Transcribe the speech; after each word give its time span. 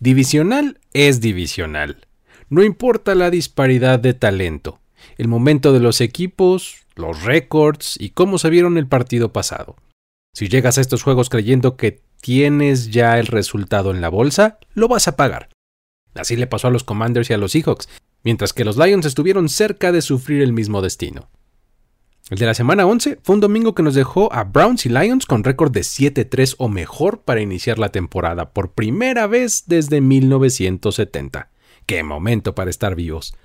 Divisional 0.00 0.80
es 0.92 1.20
divisional. 1.20 2.06
No 2.50 2.62
importa 2.62 3.14
la 3.14 3.30
disparidad 3.30 3.98
de 3.98 4.14
talento, 4.14 4.80
el 5.18 5.28
momento 5.28 5.72
de 5.72 5.80
los 5.80 6.00
equipos, 6.00 6.84
los 6.94 7.22
récords 7.22 7.96
y 7.98 8.10
cómo 8.10 8.38
se 8.38 8.50
vieron 8.50 8.76
el 8.76 8.86
partido 8.86 9.32
pasado. 9.32 9.76
Si 10.34 10.48
llegas 10.48 10.78
a 10.78 10.80
estos 10.80 11.02
juegos 11.02 11.30
creyendo 11.30 11.76
que 11.76 12.02
tienes 12.20 12.90
ya 12.90 13.18
el 13.18 13.26
resultado 13.26 13.92
en 13.92 14.00
la 14.00 14.08
bolsa, 14.08 14.58
lo 14.74 14.88
vas 14.88 15.08
a 15.08 15.16
pagar. 15.16 15.48
Así 16.14 16.36
le 16.36 16.46
pasó 16.46 16.68
a 16.68 16.70
los 16.70 16.84
Commanders 16.84 17.30
y 17.30 17.34
a 17.34 17.38
los 17.38 17.52
Seahawks, 17.52 17.88
mientras 18.22 18.52
que 18.52 18.64
los 18.64 18.76
Lions 18.76 19.06
estuvieron 19.06 19.48
cerca 19.48 19.92
de 19.92 20.02
sufrir 20.02 20.42
el 20.42 20.52
mismo 20.52 20.82
destino. 20.82 21.28
El 22.30 22.38
de 22.38 22.46
la 22.46 22.54
semana 22.54 22.86
11 22.86 23.18
fue 23.22 23.34
un 23.34 23.40
domingo 23.42 23.74
que 23.74 23.82
nos 23.82 23.94
dejó 23.94 24.32
a 24.32 24.44
Browns 24.44 24.86
y 24.86 24.88
Lions 24.88 25.26
con 25.26 25.44
récord 25.44 25.70
de 25.70 25.80
7-3 25.80 26.54
o 26.56 26.70
mejor 26.70 27.20
para 27.20 27.42
iniciar 27.42 27.78
la 27.78 27.90
temporada 27.90 28.50
por 28.50 28.72
primera 28.72 29.26
vez 29.26 29.64
desde 29.66 30.00
1970. 30.00 31.50
¡Qué 31.84 32.02
momento 32.02 32.54
para 32.54 32.70
estar 32.70 32.94
vivos! 32.94 33.36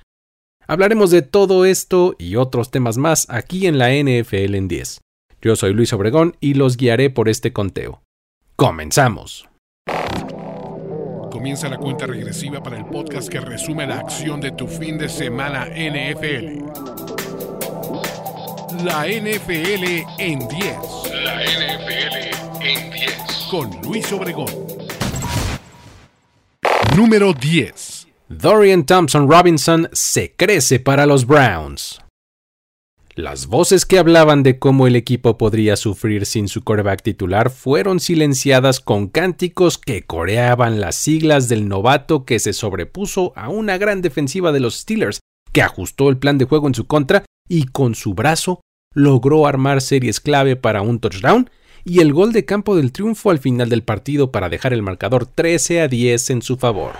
Hablaremos 0.66 1.12
de 1.12 1.24
todo 1.24 1.66
esto 1.66 2.16
y 2.18 2.38
otros 2.38 2.72
temas 2.72 2.98
más 2.98 3.28
aquí 3.30 3.68
en 3.68 3.80
la 3.80 3.90
NFL 3.90 4.56
en 4.56 4.70
10. 4.70 5.02
Yo 5.42 5.58
soy 5.58 5.74
Luis 5.74 5.92
Obregón 5.92 6.38
y 6.40 6.54
los 6.54 6.78
guiaré 6.78 7.10
por 7.10 7.28
este 7.28 7.52
conteo. 7.52 8.02
¡Comenzamos! 8.56 9.50
Comienza 11.32 11.68
la 11.68 11.78
cuenta 11.78 12.06
regresiva 12.06 12.64
para 12.64 12.78
el 12.78 12.86
podcast 12.86 13.30
que 13.30 13.42
resume 13.42 13.88
la 13.88 14.00
acción 14.00 14.40
de 14.40 14.52
tu 14.52 14.68
fin 14.68 14.98
de 14.98 15.10
semana 15.10 15.66
NFL. 15.66 16.89
La 18.84 19.06
NFL 19.06 20.06
en 20.20 20.40
10. 20.40 20.50
La 21.12 21.44
NFL 21.44 22.62
en 22.62 22.92
10. 22.92 23.48
Con 23.52 23.70
Luis 23.84 24.10
Obregón. 24.14 24.48
Número 26.96 27.34
10. 27.34 28.08
Dorian 28.30 28.86
Thompson 28.86 29.30
Robinson 29.30 29.90
se 29.92 30.34
crece 30.34 30.80
para 30.80 31.06
los 31.06 31.26
Browns. 31.26 32.00
Las 33.16 33.48
voces 33.48 33.86
que 33.86 34.00
hablaban 34.00 34.44
de 34.44 34.60
cómo 34.60 34.88
el 34.88 34.96
equipo 34.96 35.38
podría 35.38 35.76
sufrir 35.76 36.26
sin 36.26 36.48
su 36.48 36.64
coreback 36.64 37.02
titular 37.02 37.50
fueron 37.50 38.00
silenciadas 38.00 38.80
con 38.80 39.10
cánticos 39.10 39.78
que 39.78 40.04
coreaban 40.04 40.80
las 40.80 40.96
siglas 40.96 41.50
del 41.50 41.68
novato 41.68 42.24
que 42.24 42.40
se 42.40 42.54
sobrepuso 42.54 43.34
a 43.36 43.50
una 43.50 43.78
gran 43.78 44.02
defensiva 44.02 44.54
de 44.54 44.62
los 44.62 44.76
Steelers, 44.76 45.20
que 45.52 45.62
ajustó 45.62 46.08
el 46.08 46.18
plan 46.18 46.38
de 46.38 46.46
juego 46.46 46.68
en 46.68 46.76
su 46.76 46.88
contra 46.88 47.26
y 47.50 47.66
con 47.66 47.94
su 47.94 48.14
brazo 48.14 48.62
logró 48.96 49.46
armar 49.46 49.82
series 49.82 50.20
clave 50.20 50.56
para 50.56 50.82
un 50.82 51.00
touchdown 51.00 51.50
y 51.86 52.00
el 52.00 52.12
gol 52.12 52.34
de 52.34 52.46
campo 52.46 52.76
del 52.76 52.92
triunfo 52.92 53.30
al 53.30 53.38
final 53.38 53.70
del 53.70 53.84
partido 53.84 54.32
para 54.32 54.50
dejar 54.50 54.74
el 54.74 54.82
marcador 54.82 55.28
13 55.28 55.82
a 55.82 55.88
10 55.88 56.30
en 56.32 56.42
su 56.42 56.58
favor. 56.58 56.94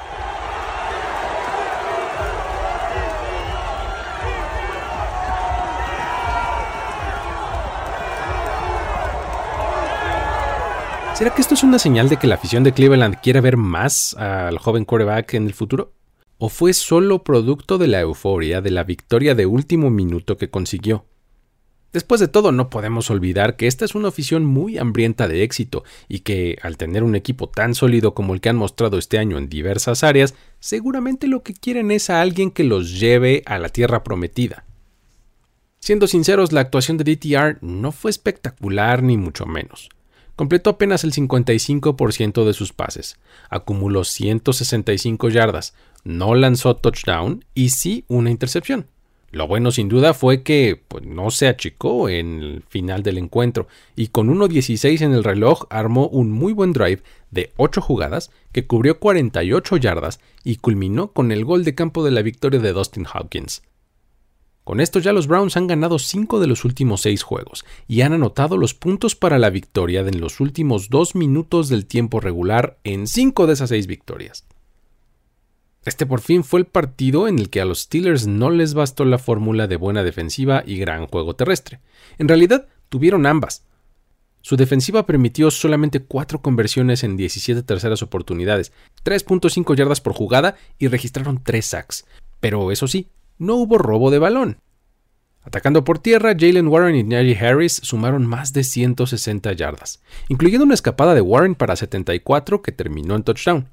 ¿Será 11.16 11.36
que 11.36 11.42
esto 11.42 11.54
es 11.54 11.64
una 11.64 11.80
señal 11.80 12.08
de 12.08 12.16
que 12.16 12.28
la 12.28 12.36
afición 12.36 12.64
de 12.64 12.72
Cleveland 12.72 13.18
quiere 13.22 13.42
ver 13.42 13.58
más 13.58 14.14
al 14.14 14.58
joven 14.58 14.86
quarterback 14.86 15.34
en 15.34 15.48
el 15.48 15.54
futuro? 15.54 15.92
¿O 16.38 16.48
fue 16.48 16.72
solo 16.72 17.26
producto 17.26 17.78
de 17.78 17.88
la 17.88 18.00
euforia 18.00 18.62
de 18.62 18.72
la 18.72 18.86
victoria 18.86 19.36
de 19.36 19.46
último 19.46 19.90
minuto 19.90 20.38
que 20.38 20.50
consiguió? 20.50 21.06
Después 21.92 22.22
de 22.22 22.28
todo, 22.28 22.52
no 22.52 22.70
podemos 22.70 23.10
olvidar 23.10 23.56
que 23.56 23.66
esta 23.66 23.84
es 23.84 23.96
una 23.96 24.10
afición 24.10 24.46
muy 24.46 24.78
hambrienta 24.78 25.28
de 25.28 25.42
éxito 25.42 25.84
y 26.08 26.20
que, 26.20 26.60
al 26.62 26.78
tener 26.78 27.04
un 27.04 27.16
equipo 27.16 27.50
tan 27.50 27.74
sólido 27.74 28.14
como 28.14 28.36
el 28.36 28.42
que 28.42 28.50
han 28.50 28.58
mostrado 28.58 29.00
este 29.00 29.18
año 29.18 29.40
en 29.40 29.50
diversas 29.50 30.04
áreas, 30.04 30.36
seguramente 30.60 31.28
lo 31.28 31.42
que 31.42 31.54
quieren 31.54 31.90
es 31.90 32.12
a 32.12 32.22
alguien 32.22 32.52
que 32.52 32.64
los 32.64 33.00
lleve 33.00 33.42
a 33.48 33.58
la 33.58 33.70
tierra 33.70 34.04
prometida. 34.04 34.66
Siendo 35.80 36.08
sinceros, 36.08 36.52
la 36.52 36.62
actuación 36.62 36.98
de 36.98 37.16
DTR 37.16 37.58
no 37.62 37.92
fue 37.92 38.12
espectacular 38.12 39.02
ni 39.02 39.18
mucho 39.18 39.48
menos. 39.48 39.90
Completó 40.36 40.70
apenas 40.70 41.04
el 41.04 41.12
55% 41.12 42.46
de 42.46 42.54
sus 42.54 42.72
pases, 42.72 43.18
acumuló 43.50 44.04
165 44.04 45.30
yardas, 45.30 45.74
no 46.04 46.36
lanzó 46.36 46.76
touchdown 46.76 47.44
y 47.56 47.70
sí 47.70 48.06
una 48.08 48.30
intercepción. 48.30 48.88
Lo 49.32 49.48
bueno 49.48 49.72
sin 49.72 49.90
duda 49.90 50.14
fue 50.14 50.42
que 50.42 50.82
pues, 50.88 51.06
no 51.06 51.30
se 51.30 51.48
achicó 51.48 52.10
en 52.10 52.40
el 52.40 52.64
final 52.68 53.04
del 53.04 53.18
encuentro 53.18 53.68
y 53.96 54.08
con 54.08 54.28
1.16 54.28 55.02
en 55.02 55.14
el 55.14 55.24
reloj 55.24 55.66
armó 55.70 56.08
un 56.08 56.32
muy 56.32 56.54
buen 56.54 56.74
drive 56.74 57.04
de 57.30 57.52
8 57.58 57.82
jugadas 57.82 58.32
que 58.52 58.66
cubrió 58.66 59.00
48 59.00 59.78
yardas 59.78 60.20
y 60.44 60.56
culminó 60.56 61.12
con 61.12 61.32
el 61.32 61.46
gol 61.46 61.64
de 61.64 61.76
campo 61.76 62.04
de 62.04 62.12
la 62.12 62.24
victoria 62.24 62.60
de 62.60 62.74
Dustin 62.74 63.06
Hawkins. 63.06 63.62
Con 64.64 64.80
esto 64.80 65.00
ya 65.00 65.14
los 65.14 65.28
Browns 65.28 65.58
han 65.58 65.68
ganado 65.68 65.98
5 65.98 66.40
de 66.40 66.48
los 66.48 66.64
últimos 66.64 67.02
6 67.02 67.24
juegos 67.24 67.66
y 67.88 68.02
han 68.02 68.14
anotado 68.14 68.56
los 68.58 68.74
puntos 68.76 69.16
para 69.16 69.40
la 69.40 69.50
victoria 69.50 70.02
en 70.02 70.22
los 70.22 70.40
últimos 70.40 70.90
2 70.90 71.16
minutos 71.16 71.70
del 71.70 71.86
tiempo 71.88 72.20
regular 72.20 72.78
en 72.84 73.08
5 73.08 73.48
de 73.48 73.54
esas 73.54 73.70
6 73.70 73.88
victorias. 73.88 74.46
Este 75.86 76.06
por 76.06 76.22
fin 76.22 76.44
fue 76.44 76.60
el 76.60 76.66
partido 76.66 77.28
en 77.28 77.40
el 77.40 77.50
que 77.50 77.62
a 77.62 77.66
los 77.66 77.82
Steelers 77.82 78.28
no 78.28 78.50
les 78.50 78.74
bastó 78.74 79.06
la 79.06 79.18
fórmula 79.18 79.68
de 79.68 79.78
buena 79.78 80.04
defensiva 80.04 80.64
y 80.66 80.78
gran 80.78 81.08
juego 81.08 81.36
terrestre. 81.36 81.80
En 82.18 82.28
realidad, 82.28 82.68
tuvieron 82.90 83.26
ambas. 83.26 83.66
Su 84.42 84.56
defensiva 84.56 85.06
permitió 85.06 85.52
solamente 85.52 86.02
4 86.02 86.42
conversiones 86.42 87.04
en 87.04 87.18
17 87.18 87.64
terceras 87.64 88.02
oportunidades, 88.02 88.72
3.5 89.04 89.76
yardas 89.76 90.02
por 90.02 90.14
jugada 90.14 90.56
y 90.78 90.88
registraron 90.88 91.42
3 91.44 91.66
sacks. 91.66 92.06
Pero 92.40 92.72
eso 92.72 92.88
sí, 92.88 93.10
no 93.38 93.56
hubo 93.56 93.78
robo 93.78 94.12
de 94.12 94.20
balón. 94.20 94.58
Atacando 95.42 95.84
por 95.84 96.00
tierra, 96.00 96.36
Jalen 96.38 96.68
Warren 96.68 96.96
y 96.96 97.04
Najee 97.04 97.38
Harris 97.38 97.80
sumaron 97.84 98.26
más 98.26 98.54
de 98.54 98.64
160 98.64 99.54
yardas, 99.54 100.02
incluyendo 100.28 100.66
una 100.66 100.74
escapada 100.74 101.16
de 101.16 101.22
Warren 101.22 101.56
para 101.56 101.76
74 101.76 102.62
que 102.62 102.72
terminó 102.72 103.16
en 103.16 103.24
touchdown. 103.24 103.68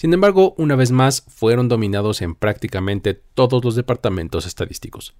Sin 0.00 0.14
embargo, 0.14 0.54
una 0.56 0.76
vez 0.76 0.92
más, 0.92 1.24
fueron 1.28 1.68
dominados 1.68 2.22
en 2.22 2.34
prácticamente 2.34 3.12
todos 3.12 3.62
los 3.62 3.74
departamentos 3.74 4.46
estadísticos. 4.46 5.14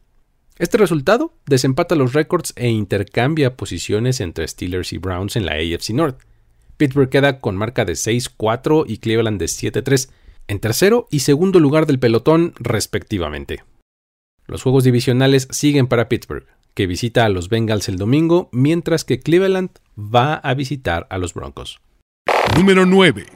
Este 0.58 0.78
resultado 0.78 1.34
desempata 1.44 1.94
los 1.96 2.14
récords 2.14 2.54
e 2.56 2.70
intercambia 2.70 3.58
posiciones 3.58 4.20
entre 4.20 4.48
Steelers 4.48 4.94
y 4.94 4.96
Browns 4.96 5.36
en 5.36 5.44
la 5.44 5.52
AFC 5.52 5.90
North. 5.90 6.20
Pittsburgh 6.78 7.10
queda 7.10 7.40
con 7.40 7.56
marca 7.56 7.84
de 7.84 7.92
6-4 7.92 8.84
y 8.88 8.96
Cleveland 8.96 9.38
de 9.38 9.44
7-3, 9.44 10.08
en 10.48 10.60
tercero 10.60 11.08
y 11.10 11.18
segundo 11.18 11.60
lugar 11.60 11.84
del 11.84 11.98
pelotón 11.98 12.54
respectivamente. 12.58 13.62
Los 14.46 14.62
juegos 14.62 14.84
divisionales 14.84 15.46
siguen 15.50 15.88
para 15.88 16.08
Pittsburgh, 16.08 16.46
que 16.72 16.86
visita 16.86 17.26
a 17.26 17.28
los 17.28 17.50
Bengals 17.50 17.90
el 17.90 17.98
domingo, 17.98 18.48
mientras 18.50 19.04
que 19.04 19.20
Cleveland 19.20 19.72
va 19.98 20.36
a 20.36 20.54
visitar 20.54 21.06
a 21.10 21.18
los 21.18 21.34
Broncos. 21.34 21.82
Número 22.56 22.86
9. 22.86 23.26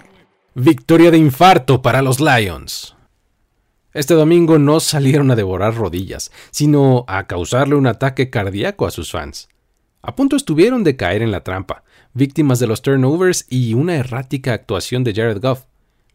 Victoria 0.57 1.11
de 1.11 1.19
infarto 1.19 1.83
para 1.83 2.01
los 2.01 2.21
Lions. 2.21 2.95
Este 3.93 4.15
domingo 4.15 4.57
no 4.61 4.79
salieron 4.79 5.33
a 5.33 5.35
devorar 5.35 5.75
rodillas, 5.75 6.31
sino 6.53 7.05
a 7.09 7.27
causarle 7.27 7.75
un 7.75 7.89
ataque 7.89 8.31
cardíaco 8.31 8.87
a 8.87 8.93
sus 8.93 9.11
fans. 9.11 9.49
A 10.01 10.15
punto 10.15 10.37
estuvieron 10.37 10.85
de 10.85 10.95
caer 10.95 11.23
en 11.23 11.33
la 11.33 11.43
trampa, 11.43 11.83
víctimas 12.13 12.61
de 12.61 12.69
los 12.69 12.83
turnovers 12.83 13.47
y 13.51 13.75
una 13.75 13.97
errática 13.97 14.53
actuación 14.53 15.03
de 15.03 15.13
Jared 15.13 15.41
Goff. 15.41 15.65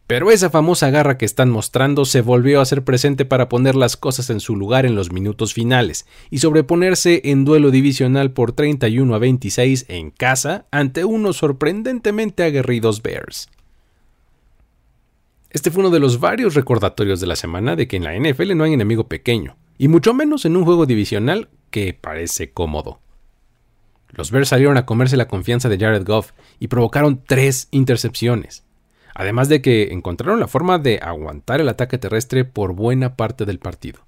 Pero 0.07 0.31
esa 0.31 0.49
famosa 0.49 0.89
garra 0.89 1.17
que 1.17 1.25
están 1.25 1.49
mostrando 1.49 2.05
se 2.05 2.21
volvió 2.21 2.61
a 2.61 2.65
ser 2.65 2.85
presente 2.85 3.25
para 3.25 3.49
poner 3.49 3.75
las 3.75 3.97
cosas 3.97 4.29
en 4.29 4.39
su 4.39 4.55
lugar 4.55 4.85
en 4.85 4.95
los 4.95 5.11
minutos 5.11 5.53
finales 5.53 6.05
y 6.29 6.37
sobreponerse 6.37 7.23
en 7.25 7.43
duelo 7.43 7.71
divisional 7.71 8.31
por 8.31 8.53
31 8.53 9.13
a 9.13 9.19
26 9.19 9.87
en 9.89 10.11
casa 10.11 10.65
ante 10.71 11.03
unos 11.03 11.35
sorprendentemente 11.35 12.43
aguerridos 12.43 13.01
Bears. 13.01 13.49
Este 15.51 15.71
fue 15.71 15.81
uno 15.81 15.89
de 15.89 15.99
los 15.99 16.19
varios 16.19 16.53
recordatorios 16.53 17.19
de 17.19 17.27
la 17.27 17.35
semana 17.35 17.75
de 17.75 17.87
que 17.87 17.97
en 17.97 18.03
la 18.03 18.13
NFL 18.13 18.55
no 18.55 18.65
hay 18.65 18.73
enemigo 18.73 19.07
pequeño, 19.07 19.57
y 19.79 19.87
mucho 19.87 20.13
menos 20.13 20.45
en 20.45 20.55
un 20.55 20.63
juego 20.63 20.85
divisional 20.85 21.49
que 21.71 21.93
parece 21.93 22.51
cómodo. 22.51 22.99
Los 24.11 24.29
Bears 24.29 24.49
salieron 24.49 24.77
a 24.77 24.85
comerse 24.85 25.17
la 25.17 25.27
confianza 25.27 25.69
de 25.69 25.79
Jared 25.79 26.05
Goff 26.05 26.33
y 26.59 26.67
provocaron 26.67 27.23
tres 27.25 27.67
intercepciones, 27.71 28.63
además 29.15 29.49
de 29.49 29.61
que 29.61 29.91
encontraron 29.91 30.39
la 30.39 30.47
forma 30.47 30.77
de 30.77 30.99
aguantar 31.01 31.61
el 31.61 31.69
ataque 31.69 31.97
terrestre 31.97 32.45
por 32.45 32.73
buena 32.73 33.15
parte 33.15 33.45
del 33.45 33.57
partido. 33.59 34.01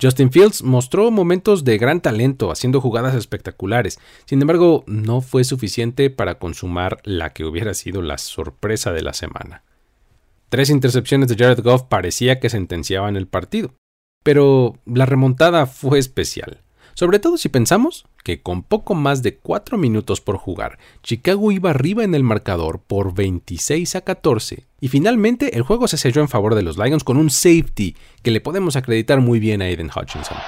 Justin 0.00 0.30
Fields 0.30 0.62
mostró 0.62 1.10
momentos 1.10 1.64
de 1.64 1.76
gran 1.76 2.00
talento 2.00 2.52
haciendo 2.52 2.80
jugadas 2.80 3.16
espectaculares, 3.16 3.98
sin 4.26 4.40
embargo 4.40 4.84
no 4.86 5.22
fue 5.22 5.42
suficiente 5.42 6.08
para 6.08 6.38
consumar 6.38 7.00
la 7.02 7.32
que 7.32 7.44
hubiera 7.44 7.74
sido 7.74 8.00
la 8.00 8.16
sorpresa 8.18 8.92
de 8.92 9.02
la 9.02 9.12
semana. 9.12 9.64
Tres 10.48 10.70
intercepciones 10.70 11.28
de 11.28 11.36
Jared 11.36 11.62
Goff 11.62 11.82
parecía 11.82 12.40
que 12.40 12.48
sentenciaban 12.48 13.16
el 13.16 13.26
partido. 13.26 13.74
Pero 14.24 14.78
la 14.86 15.06
remontada 15.06 15.66
fue 15.66 15.98
especial, 15.98 16.62
sobre 16.98 17.20
todo 17.20 17.36
si 17.36 17.48
pensamos 17.48 18.06
que 18.24 18.42
con 18.42 18.64
poco 18.64 18.96
más 18.96 19.22
de 19.22 19.36
4 19.36 19.78
minutos 19.78 20.20
por 20.20 20.36
jugar, 20.36 20.78
Chicago 21.02 21.52
iba 21.52 21.70
arriba 21.70 22.02
en 22.02 22.16
el 22.16 22.24
marcador 22.24 22.80
por 22.80 23.14
26 23.14 23.94
a 23.94 24.00
14 24.00 24.66
y 24.80 24.88
finalmente 24.88 25.56
el 25.56 25.62
juego 25.62 25.86
se 25.86 25.96
selló 25.96 26.22
en 26.22 26.28
favor 26.28 26.56
de 26.56 26.62
los 26.62 26.76
Lions 26.76 27.04
con 27.04 27.16
un 27.16 27.30
safety 27.30 27.94
que 28.24 28.32
le 28.32 28.40
podemos 28.40 28.74
acreditar 28.74 29.20
muy 29.20 29.38
bien 29.38 29.62
a 29.62 29.66
Aiden 29.66 29.90
Hutchinson. 29.94 30.38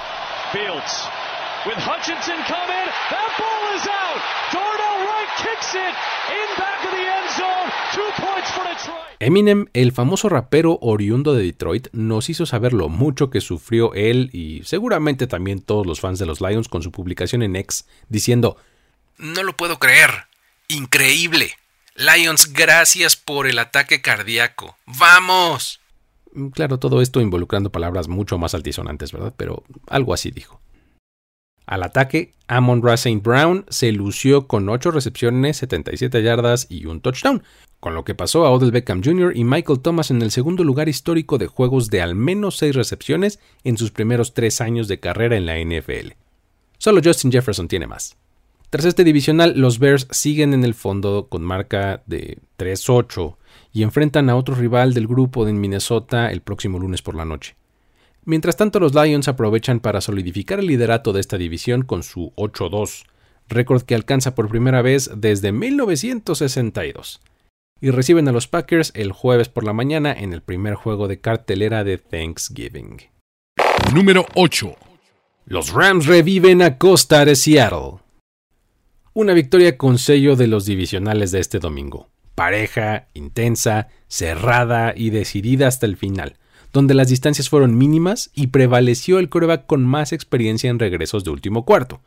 Eminem, 9.19 9.67
el 9.73 9.91
famoso 9.91 10.29
rapero 10.29 10.79
oriundo 10.81 11.35
de 11.35 11.43
Detroit, 11.43 11.89
nos 11.91 12.29
hizo 12.31 12.47
saber 12.47 12.73
lo 12.73 12.89
mucho 12.89 13.29
que 13.29 13.39
sufrió 13.39 13.93
él 13.93 14.31
y 14.33 14.63
seguramente 14.63 15.27
también 15.27 15.61
todos 15.61 15.85
los 15.85 15.99
fans 15.99 16.17
de 16.17 16.25
los 16.25 16.41
Lions 16.41 16.67
con 16.67 16.81
su 16.81 16.91
publicación 16.91 17.43
en 17.43 17.55
X, 17.55 17.85
diciendo, 18.09 18.57
No 19.17 19.43
lo 19.43 19.55
puedo 19.55 19.77
creer, 19.77 20.25
increíble. 20.67 21.51
Lions, 21.93 22.51
gracias 22.51 23.15
por 23.15 23.45
el 23.45 23.59
ataque 23.59 24.01
cardíaco. 24.01 24.75
¡Vamos! 24.87 25.81
Claro, 26.53 26.79
todo 26.79 27.01
esto 27.01 27.21
involucrando 27.21 27.71
palabras 27.71 28.07
mucho 28.07 28.39
más 28.39 28.55
altisonantes, 28.55 29.11
¿verdad? 29.11 29.35
Pero 29.37 29.63
algo 29.87 30.15
así 30.15 30.31
dijo. 30.31 30.61
Al 31.71 31.83
ataque, 31.83 32.33
Amon 32.49 32.83
Ra. 32.83 32.95
Brown 33.23 33.63
se 33.69 33.93
lució 33.93 34.45
con 34.45 34.67
8 34.67 34.91
recepciones, 34.91 35.55
77 35.55 36.21
yardas 36.21 36.67
y 36.69 36.85
un 36.85 36.99
touchdown, 36.99 37.43
con 37.79 37.95
lo 37.95 38.03
que 38.03 38.13
pasó 38.13 38.45
a 38.45 38.51
Odell 38.51 38.73
Beckham 38.73 39.01
Jr. 39.01 39.31
y 39.37 39.45
Michael 39.45 39.79
Thomas 39.79 40.11
en 40.11 40.21
el 40.21 40.31
segundo 40.31 40.65
lugar 40.65 40.89
histórico 40.89 41.37
de 41.37 41.47
juegos 41.47 41.89
de 41.89 42.01
al 42.01 42.13
menos 42.13 42.57
6 42.57 42.75
recepciones 42.75 43.39
en 43.63 43.77
sus 43.77 43.91
primeros 43.91 44.33
3 44.33 44.59
años 44.59 44.89
de 44.89 44.99
carrera 44.99 45.37
en 45.37 45.45
la 45.45 45.59
NFL. 45.59 46.11
Solo 46.77 46.99
Justin 47.01 47.31
Jefferson 47.31 47.69
tiene 47.69 47.87
más. 47.87 48.17
Tras 48.69 48.83
este 48.83 49.05
divisional, 49.05 49.53
los 49.55 49.79
Bears 49.79 50.09
siguen 50.11 50.53
en 50.53 50.65
el 50.65 50.73
fondo 50.73 51.27
con 51.29 51.41
marca 51.41 52.03
de 52.05 52.39
3-8 52.57 53.37
y 53.71 53.83
enfrentan 53.83 54.29
a 54.29 54.35
otro 54.35 54.55
rival 54.55 54.93
del 54.93 55.07
grupo 55.07 55.45
de 55.45 55.53
Minnesota 55.53 56.33
el 56.33 56.41
próximo 56.41 56.79
lunes 56.79 57.01
por 57.01 57.15
la 57.15 57.23
noche. 57.23 57.55
Mientras 58.23 58.55
tanto, 58.55 58.79
los 58.79 58.93
Lions 58.93 59.27
aprovechan 59.27 59.79
para 59.79 59.99
solidificar 59.99 60.59
el 60.59 60.67
liderato 60.67 61.11
de 61.11 61.21
esta 61.21 61.37
división 61.37 61.81
con 61.81 62.03
su 62.03 62.33
8-2, 62.35 63.05
récord 63.47 63.81
que 63.81 63.95
alcanza 63.95 64.35
por 64.35 64.47
primera 64.47 64.83
vez 64.83 65.09
desde 65.15 65.51
1962. 65.51 67.21
Y 67.81 67.89
reciben 67.89 68.27
a 68.27 68.31
los 68.31 68.47
Packers 68.47 68.91
el 68.95 69.11
jueves 69.11 69.49
por 69.49 69.63
la 69.63 69.73
mañana 69.73 70.13
en 70.13 70.33
el 70.33 70.41
primer 70.41 70.75
juego 70.75 71.07
de 71.07 71.19
cartelera 71.19 71.83
de 71.83 71.97
Thanksgiving. 71.97 73.01
Número 73.91 74.27
8. 74.35 74.75
Los 75.45 75.73
Rams 75.73 76.05
reviven 76.05 76.61
a 76.61 76.77
costa 76.77 77.25
de 77.25 77.35
Seattle. 77.35 77.97
Una 79.13 79.33
victoria 79.33 79.77
con 79.77 79.97
sello 79.97 80.35
de 80.35 80.45
los 80.45 80.65
divisionales 80.65 81.31
de 81.31 81.39
este 81.39 81.57
domingo. 81.57 82.07
Pareja, 82.35 83.07
intensa, 83.15 83.87
cerrada 84.07 84.93
y 84.95 85.09
decidida 85.09 85.67
hasta 85.67 85.87
el 85.87 85.97
final 85.97 86.37
donde 86.73 86.93
las 86.93 87.09
distancias 87.09 87.49
fueron 87.49 87.77
mínimas 87.77 88.31
y 88.33 88.47
prevaleció 88.47 89.19
el 89.19 89.29
coreback 89.29 89.65
con 89.65 89.85
más 89.85 90.13
experiencia 90.13 90.69
en 90.69 90.79
regresos 90.79 91.23
de 91.23 91.31
último 91.31 91.65
cuarto. 91.65 92.01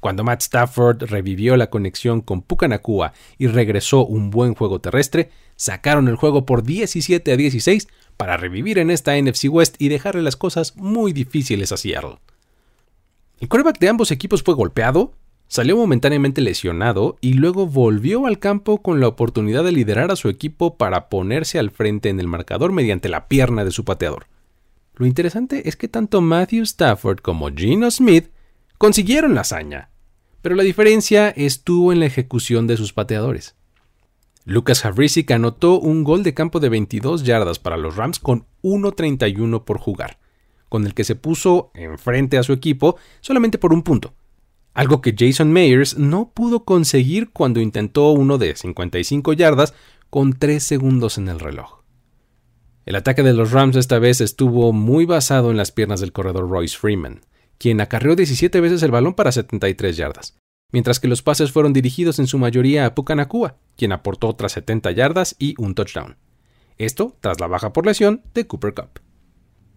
Cuando 0.00 0.22
Matt 0.22 0.42
Stafford 0.42 1.04
revivió 1.04 1.56
la 1.56 1.70
conexión 1.70 2.20
con 2.20 2.42
Pucanacua 2.42 3.14
y 3.38 3.46
regresó 3.46 4.04
un 4.04 4.30
buen 4.30 4.54
juego 4.54 4.78
terrestre, 4.80 5.30
sacaron 5.56 6.08
el 6.08 6.16
juego 6.16 6.44
por 6.44 6.62
17 6.62 7.32
a 7.32 7.36
16 7.36 7.88
para 8.16 8.36
revivir 8.36 8.78
en 8.78 8.90
esta 8.90 9.16
NFC 9.20 9.46
West 9.48 9.76
y 9.78 9.88
dejarle 9.88 10.22
las 10.22 10.36
cosas 10.36 10.76
muy 10.76 11.12
difíciles 11.12 11.72
a 11.72 11.76
Seattle. 11.76 12.18
El 13.40 13.48
coreback 13.48 13.78
de 13.78 13.88
ambos 13.88 14.10
equipos 14.10 14.42
fue 14.42 14.54
golpeado, 14.54 15.14
Salió 15.48 15.76
momentáneamente 15.76 16.40
lesionado 16.40 17.16
y 17.20 17.34
luego 17.34 17.66
volvió 17.66 18.26
al 18.26 18.38
campo 18.38 18.82
con 18.82 19.00
la 19.00 19.08
oportunidad 19.08 19.62
de 19.62 19.72
liderar 19.72 20.10
a 20.10 20.16
su 20.16 20.28
equipo 20.28 20.76
para 20.76 21.08
ponerse 21.08 21.58
al 21.58 21.70
frente 21.70 22.08
en 22.08 22.18
el 22.18 22.26
marcador 22.26 22.72
mediante 22.72 23.08
la 23.08 23.28
pierna 23.28 23.64
de 23.64 23.70
su 23.70 23.84
pateador. 23.84 24.26
Lo 24.96 25.06
interesante 25.06 25.68
es 25.68 25.76
que 25.76 25.88
tanto 25.88 26.20
Matthew 26.20 26.62
Stafford 26.62 27.18
como 27.18 27.50
Gino 27.50 27.90
Smith 27.90 28.30
consiguieron 28.78 29.34
la 29.34 29.42
hazaña, 29.42 29.90
pero 30.40 30.54
la 30.54 30.62
diferencia 30.62 31.30
estuvo 31.30 31.92
en 31.92 32.00
la 32.00 32.06
ejecución 32.06 32.66
de 32.66 32.76
sus 32.76 32.92
pateadores. 32.92 33.54
Lucas 34.44 34.84
Havrisic 34.84 35.30
anotó 35.30 35.78
un 35.78 36.04
gol 36.04 36.22
de 36.22 36.34
campo 36.34 36.60
de 36.60 36.68
22 36.68 37.24
yardas 37.24 37.58
para 37.58 37.76
los 37.76 37.96
Rams 37.96 38.18
con 38.18 38.46
1.31 38.62 39.64
por 39.64 39.78
jugar, 39.78 40.18
con 40.68 40.84
el 40.84 40.94
que 40.94 41.04
se 41.04 41.16
puso 41.16 41.70
enfrente 41.74 42.38
a 42.38 42.42
su 42.42 42.52
equipo 42.52 42.96
solamente 43.20 43.58
por 43.58 43.72
un 43.72 43.82
punto 43.82 44.14
algo 44.74 45.00
que 45.00 45.14
Jason 45.16 45.52
Mayers 45.52 45.96
no 45.96 46.32
pudo 46.34 46.64
conseguir 46.64 47.30
cuando 47.30 47.60
intentó 47.60 48.10
uno 48.10 48.38
de 48.38 48.54
55 48.56 49.32
yardas 49.32 49.72
con 50.10 50.32
3 50.32 50.62
segundos 50.62 51.16
en 51.16 51.28
el 51.28 51.40
reloj. 51.40 51.84
El 52.84 52.96
ataque 52.96 53.22
de 53.22 53.32
los 53.32 53.52
Rams 53.52 53.76
esta 53.76 53.98
vez 53.98 54.20
estuvo 54.20 54.72
muy 54.72 55.06
basado 55.06 55.50
en 55.50 55.56
las 55.56 55.72
piernas 55.72 56.00
del 56.00 56.12
corredor 56.12 56.50
Royce 56.50 56.76
Freeman, 56.76 57.20
quien 57.56 57.80
acarreó 57.80 58.14
17 58.14 58.60
veces 58.60 58.82
el 58.82 58.90
balón 58.90 59.14
para 59.14 59.32
73 59.32 59.96
yardas, 59.96 60.36
mientras 60.70 61.00
que 61.00 61.08
los 61.08 61.22
pases 61.22 61.50
fueron 61.50 61.72
dirigidos 61.72 62.18
en 62.18 62.26
su 62.26 62.38
mayoría 62.38 62.84
a 62.84 62.94
Pucanacua, 62.94 63.56
quien 63.76 63.92
aportó 63.92 64.28
otras 64.28 64.52
70 64.52 64.90
yardas 64.90 65.36
y 65.38 65.54
un 65.56 65.74
touchdown. 65.74 66.16
Esto 66.76 67.16
tras 67.20 67.40
la 67.40 67.46
baja 67.46 67.72
por 67.72 67.86
lesión 67.86 68.22
de 68.34 68.46
Cooper 68.46 68.74
Cup. 68.74 69.03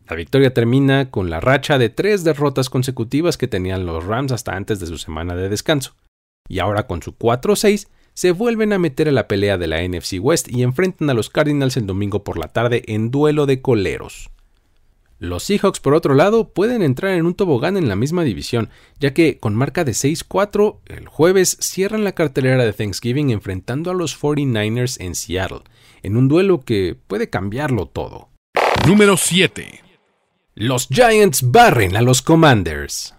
La 0.10 0.16
victoria 0.16 0.54
termina 0.54 1.12
con 1.12 1.30
la 1.30 1.42
racha 1.42 1.78
de 1.78 1.90
tres 1.90 2.24
derrotas 2.24 2.70
consecutivas 2.70 3.38
que 3.38 3.50
tenían 3.50 3.86
los 3.86 4.06
Rams 4.06 4.32
hasta 4.32 4.56
antes 4.56 4.80
de 4.80 4.88
su 4.88 4.98
semana 4.98 5.36
de 5.36 5.50
descanso. 5.50 5.96
Y 6.48 6.60
ahora 6.60 6.88
con 6.88 7.02
su 7.02 7.18
4-6 7.18 7.88
se 8.14 8.32
vuelven 8.32 8.72
a 8.72 8.80
meter 8.80 9.10
a 9.10 9.12
la 9.12 9.28
pelea 9.28 9.58
de 9.58 9.68
la 9.68 9.86
NFC 9.86 10.16
West 10.22 10.48
y 10.50 10.64
enfrentan 10.64 11.10
a 11.10 11.14
los 11.14 11.30
Cardinals 11.30 11.76
el 11.76 11.86
domingo 11.86 12.24
por 12.24 12.38
la 12.38 12.48
tarde 12.48 12.84
en 12.88 13.12
duelo 13.12 13.46
de 13.46 13.62
coleros. 13.62 14.30
Los 15.20 15.44
Seahawks, 15.44 15.80
por 15.82 15.94
otro 15.94 16.14
lado, 16.14 16.50
pueden 16.54 16.84
entrar 16.84 17.14
en 17.14 17.26
un 17.26 17.34
tobogán 17.34 17.76
en 17.76 17.90
la 17.90 17.96
misma 17.96 18.24
división, 18.24 18.70
ya 19.00 19.14
que 19.14 19.40
con 19.40 19.56
marca 19.56 19.84
de 19.84 19.92
6-4, 19.92 20.78
el 20.86 21.08
jueves 21.08 21.58
cierran 21.60 22.04
la 22.04 22.14
cartelera 22.14 22.64
de 22.64 22.72
Thanksgiving 22.72 23.32
enfrentando 23.32 23.92
a 23.92 23.96
los 23.96 24.20
49ers 24.20 25.02
en 25.04 25.16
Seattle, 25.16 25.64
en 26.02 26.18
un 26.18 26.28
duelo 26.28 26.62
que 26.62 26.96
puede 27.08 27.30
cambiarlo 27.30 27.88
todo. 27.88 28.30
Número 28.88 29.18
7. 29.18 29.87
Los 30.60 30.88
Giants 30.88 31.52
barren 31.52 31.96
a 31.96 32.02
los 32.02 32.24
Commanders. 32.24 33.14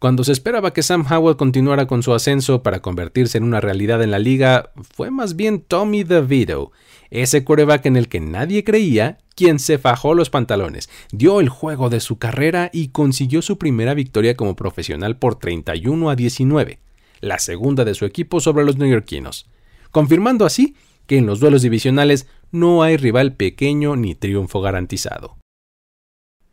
Cuando 0.00 0.24
se 0.24 0.32
esperaba 0.32 0.72
que 0.72 0.82
Sam 0.82 1.06
Howell 1.08 1.36
continuara 1.36 1.86
con 1.86 2.02
su 2.02 2.12
ascenso 2.12 2.64
para 2.64 2.82
convertirse 2.82 3.38
en 3.38 3.44
una 3.44 3.60
realidad 3.60 4.02
en 4.02 4.10
la 4.10 4.18
liga, 4.18 4.72
fue 4.94 5.12
más 5.12 5.36
bien 5.36 5.60
Tommy 5.60 6.02
DeVito, 6.02 6.72
ese 7.10 7.44
coreback 7.44 7.86
en 7.86 7.94
el 7.94 8.08
que 8.08 8.18
nadie 8.18 8.64
creía, 8.64 9.18
quien 9.36 9.60
se 9.60 9.78
fajó 9.78 10.12
los 10.14 10.28
pantalones, 10.28 10.90
dio 11.12 11.38
el 11.38 11.48
juego 11.48 11.88
de 11.88 12.00
su 12.00 12.18
carrera 12.18 12.68
y 12.72 12.88
consiguió 12.88 13.40
su 13.40 13.56
primera 13.56 13.94
victoria 13.94 14.34
como 14.34 14.56
profesional 14.56 15.16
por 15.16 15.36
31 15.36 16.10
a 16.10 16.16
19, 16.16 16.80
la 17.20 17.38
segunda 17.38 17.84
de 17.84 17.94
su 17.94 18.06
equipo 18.06 18.40
sobre 18.40 18.64
los 18.64 18.76
neoyorquinos, 18.76 19.46
confirmando 19.92 20.44
así 20.46 20.74
que 21.06 21.16
en 21.16 21.26
los 21.26 21.38
duelos 21.38 21.62
divisionales 21.62 22.26
no 22.50 22.82
hay 22.82 22.96
rival 22.96 23.34
pequeño 23.34 23.94
ni 23.94 24.16
triunfo 24.16 24.60
garantizado. 24.60 25.36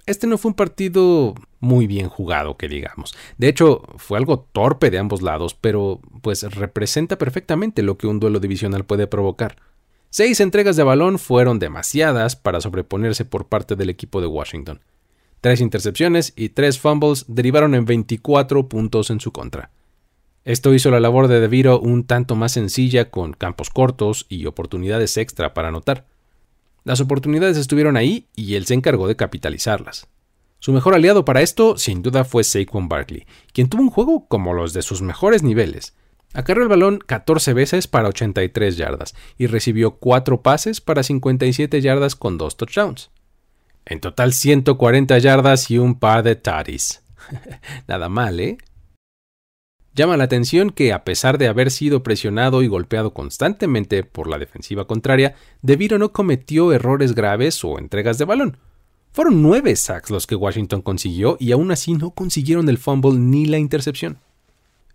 Este 0.06 0.28
no 0.28 0.38
fue 0.38 0.50
un 0.50 0.56
partido 0.56 1.36
muy 1.60 1.88
bien 1.88 2.10
jugado, 2.10 2.58
que 2.58 2.68
digamos. 2.68 3.16
De 3.38 3.48
hecho, 3.48 3.84
fue 3.98 4.18
algo 4.18 4.48
torpe 4.52 4.90
de 4.90 5.00
ambos 5.00 5.22
lados, 5.22 5.54
pero 5.54 6.02
pues 6.22 6.44
representa 6.44 7.18
perfectamente 7.18 7.84
lo 7.84 7.98
que 7.98 8.08
un 8.08 8.20
duelo 8.20 8.40
divisional 8.40 8.86
puede 8.86 9.08
provocar. 9.08 9.58
Seis 10.10 10.42
entregas 10.42 10.76
de 10.76 10.84
balón 10.84 11.20
fueron 11.20 11.60
demasiadas 11.60 12.36
para 12.36 12.60
sobreponerse 12.60 13.24
por 13.24 13.48
parte 13.48 13.76
del 13.76 13.90
equipo 13.90 14.20
de 14.20 14.28
Washington. 14.28 14.82
Tres 15.40 15.62
intercepciones 15.62 16.34
y 16.36 16.50
tres 16.50 16.80
fumbles 16.80 17.26
derivaron 17.28 17.76
en 17.76 17.86
24 17.86 18.68
puntos 18.68 19.10
en 19.10 19.20
su 19.20 19.32
contra. 19.32 19.72
Esto 20.44 20.74
hizo 20.74 20.90
la 20.92 21.00
labor 21.00 21.28
de 21.28 21.40
DeVito 21.40 21.80
un 21.80 22.04
tanto 22.06 22.36
más 22.36 22.52
sencilla 22.54 23.10
con 23.10 23.34
campos 23.34 23.70
cortos 23.70 24.26
y 24.28 24.48
oportunidades 24.48 25.16
extra 25.18 25.54
para 25.54 25.68
anotar. 25.68 26.06
Las 26.84 27.00
oportunidades 27.00 27.58
estuvieron 27.58 27.98
ahí 27.98 28.28
y 28.36 28.56
él 28.56 28.66
se 28.66 28.74
encargó 28.74 29.08
de 29.08 29.16
capitalizarlas. 29.16 30.08
Su 30.60 30.74
mejor 30.74 30.94
aliado 30.94 31.26
para 31.26 31.42
esto, 31.42 31.78
sin 31.78 32.02
duda, 32.02 32.24
fue 32.24 32.44
Saquon 32.44 32.88
Barkley, 32.88 33.26
quien 33.54 33.68
tuvo 33.68 33.82
un 33.82 33.90
juego 33.90 34.28
como 34.28 34.54
los 34.54 34.74
de 34.74 34.82
sus 34.82 35.02
mejores 35.02 35.42
niveles. 35.42 35.96
Acarreó 36.34 36.64
el 36.64 36.70
balón 36.70 37.00
14 37.06 37.54
veces 37.54 37.88
para 37.88 38.08
83 38.10 38.78
yardas 38.78 39.16
y 39.38 39.48
recibió 39.48 39.98
4 39.98 40.42
pases 40.42 40.80
para 40.80 41.04
57 41.04 41.82
yardas 41.82 42.16
con 42.16 42.38
2 42.38 42.58
touchdowns. 42.58 43.10
En 43.86 44.00
total 44.00 44.34
140 44.34 45.18
yardas 45.18 45.70
y 45.72 45.78
un 45.78 46.00
par 46.00 46.24
de 46.24 46.36
taris. 46.36 47.04
Nada 47.88 48.08
mal, 48.08 48.40
¿eh? 48.40 48.58
Llama 49.94 50.16
la 50.16 50.24
atención 50.24 50.70
que, 50.70 50.94
a 50.94 51.04
pesar 51.04 51.38
de 51.38 51.50
haber 51.50 51.70
sido 51.70 52.02
presionado 52.02 52.64
y 52.64 52.68
golpeado 52.68 53.14
constantemente 53.14 54.04
por 54.04 54.30
la 54.30 54.40
defensiva 54.40 54.88
contraria, 54.88 55.36
DeVito 55.62 55.98
no 55.98 56.14
cometió 56.14 56.72
errores 56.72 57.14
graves 57.14 57.62
o 57.66 57.78
entregas 57.78 58.18
de 58.18 58.26
balón. 58.26 58.58
Fueron 59.12 59.42
nueve 59.42 59.76
sacks 59.76 60.10
los 60.10 60.28
que 60.28 60.36
Washington 60.36 60.82
consiguió 60.82 61.36
y 61.42 61.52
aún 61.52 61.72
así 61.72 61.94
no 61.94 62.12
consiguieron 62.12 62.70
el 62.70 62.78
fumble 62.78 63.20
ni 63.20 63.46
la 63.46 63.58
intercepción. 63.58 64.20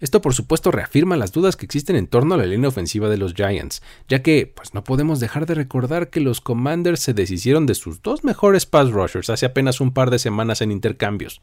Esto 0.00 0.22
por 0.22 0.34
supuesto 0.34 0.70
reafirma 0.70 1.16
las 1.16 1.32
dudas 1.32 1.56
que 1.56 1.66
existen 1.66 1.96
en 1.96 2.06
torno 2.06 2.34
a 2.34 2.38
la 2.38 2.46
línea 2.46 2.68
ofensiva 2.68 3.10
de 3.10 3.18
los 3.18 3.34
Giants, 3.34 3.82
ya 4.08 4.22
que 4.22 4.50
pues 4.54 4.72
no 4.72 4.82
podemos 4.84 5.20
dejar 5.20 5.44
de 5.44 5.54
recordar 5.54 6.08
que 6.08 6.20
los 6.20 6.40
Commanders 6.40 7.00
se 7.00 7.12
deshicieron 7.12 7.66
de 7.66 7.74
sus 7.74 8.00
dos 8.00 8.24
mejores 8.24 8.64
pass 8.64 8.90
rushers 8.90 9.28
hace 9.28 9.44
apenas 9.44 9.80
un 9.80 9.92
par 9.92 10.10
de 10.10 10.18
semanas 10.18 10.62
en 10.62 10.72
intercambios. 10.72 11.42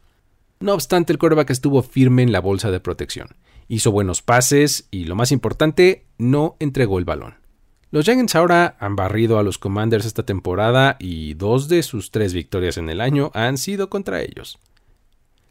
No 0.60 0.74
obstante, 0.74 1.12
el 1.12 1.18
quarterback 1.18 1.50
estuvo 1.50 1.82
firme 1.82 2.22
en 2.22 2.32
la 2.32 2.40
bolsa 2.40 2.70
de 2.70 2.80
protección, 2.80 3.28
hizo 3.68 3.92
buenos 3.92 4.22
pases 4.22 4.88
y 4.90 5.04
lo 5.04 5.14
más 5.14 5.32
importante, 5.32 6.06
no 6.18 6.56
entregó 6.60 6.98
el 6.98 7.04
balón. 7.04 7.36
Los 7.90 8.06
Giants 8.06 8.34
ahora 8.34 8.76
han 8.80 8.96
barrido 8.96 9.38
a 9.38 9.44
los 9.44 9.58
Commanders 9.58 10.04
esta 10.04 10.24
temporada 10.24 10.96
y 10.98 11.34
dos 11.34 11.68
de 11.68 11.82
sus 11.84 12.10
tres 12.10 12.34
victorias 12.34 12.76
en 12.76 12.88
el 12.90 13.00
año 13.00 13.30
han 13.34 13.56
sido 13.56 13.88
contra 13.88 14.20
ellos. 14.20 14.58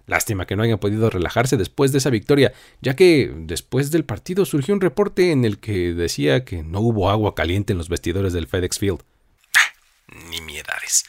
Lástima 0.05 0.45
que 0.45 0.57
no 0.57 0.63
hayan 0.63 0.79
podido 0.79 1.09
relajarse 1.09 1.55
después 1.55 1.93
de 1.93 1.99
esa 1.99 2.09
victoria, 2.09 2.51
ya 2.81 2.95
que 2.95 3.31
después 3.33 3.91
del 3.91 4.03
partido 4.03 4.43
surgió 4.43 4.73
un 4.73 4.81
reporte 4.81 5.31
en 5.31 5.45
el 5.45 5.59
que 5.59 5.93
decía 5.93 6.43
que 6.43 6.63
no 6.63 6.81
hubo 6.81 7.09
agua 7.09 7.35
caliente 7.35 7.71
en 7.71 7.77
los 7.77 7.87
vestidores 7.87 8.33
del 8.33 8.47
FedEx 8.47 8.77
Field. 8.77 8.99
Ah, 9.55 9.71
ni 10.29 10.41
miedades. 10.41 11.05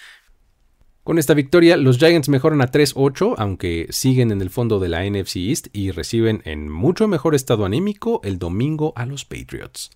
Con 1.04 1.18
esta 1.18 1.34
victoria, 1.34 1.76
los 1.76 1.99
Giants 1.99 2.30
mejoran 2.30 2.62
a 2.62 2.70
3-8, 2.70 3.34
aunque 3.37 3.87
siguen 3.90 4.30
en 4.30 4.40
el 4.40 4.49
fondo 4.49 4.80
de 4.80 4.88
la 4.88 5.04
NFC 5.04 5.37
East 5.37 5.66
y 5.75 5.90
reciben 5.90 6.40
en 6.46 6.73
mucho 6.73 7.08
mejor 7.08 7.34
estado 7.34 7.66
anímico 7.66 8.23
el 8.25 8.38
domingo 8.38 8.94
a 8.96 9.04
los 9.04 9.26
Patriots. 9.26 9.90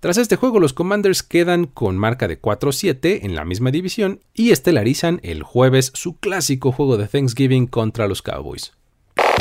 Tras 0.00 0.16
este 0.16 0.36
juego, 0.36 0.58
los 0.58 0.72
Commanders 0.72 1.22
quedan 1.22 1.66
con 1.66 1.98
marca 1.98 2.28
de 2.28 2.40
4-7 2.40 3.20
en 3.24 3.34
la 3.34 3.44
misma 3.44 3.70
división 3.70 4.20
y 4.32 4.52
estelarizan 4.52 5.20
el 5.22 5.42
jueves 5.42 5.92
su 5.94 6.16
clásico 6.16 6.72
juego 6.72 6.96
de 6.96 7.08
Thanksgiving 7.08 7.66
contra 7.66 8.08
los 8.08 8.22
Cowboys. 8.22 8.72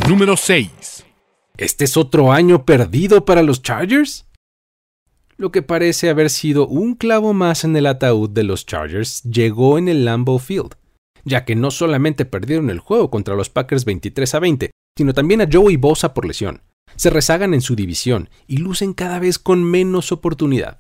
Número 0.10 0.36
6. 0.36 1.06
¿Este 1.56 1.86
es 1.86 1.96
otro 1.96 2.34
año 2.34 2.66
perdido 2.66 3.24
para 3.24 3.44
los 3.44 3.62
Chargers? 3.62 4.26
Lo 5.38 5.52
que 5.52 5.62
parece 5.62 6.10
haber 6.10 6.30
sido 6.30 6.68
un 6.68 6.96
clavo 6.96 7.34
más 7.34 7.64
en 7.64 7.76
el 7.78 7.88
ataúd 7.88 8.30
de 8.30 8.44
los 8.44 8.66
Chargers 8.66 9.24
llegó 9.24 9.78
en 9.78 9.88
el 9.88 10.06
Lambeau 10.06 10.38
Field, 10.38 10.76
ya 11.24 11.46
que 11.46 11.56
no 11.56 11.72
solamente 11.72 12.26
perdieron 12.26 12.70
el 12.70 12.80
juego 12.80 13.10
contra 13.10 13.36
los 13.36 13.50
Packers 13.50 13.86
23 13.86 14.36
a 14.36 14.40
20, 14.40 14.72
sino 14.98 15.14
también 15.14 15.42
a 15.42 15.48
Joey 15.52 15.78
Bosa 15.78 16.14
por 16.14 16.26
lesión 16.26 16.62
se 16.96 17.10
rezagan 17.10 17.54
en 17.54 17.62
su 17.62 17.76
división 17.76 18.30
y 18.48 18.58
lucen 18.58 18.94
cada 18.94 19.20
vez 19.20 19.40
con 19.40 19.64
menos 19.64 20.12
oportunidad. 20.12 20.80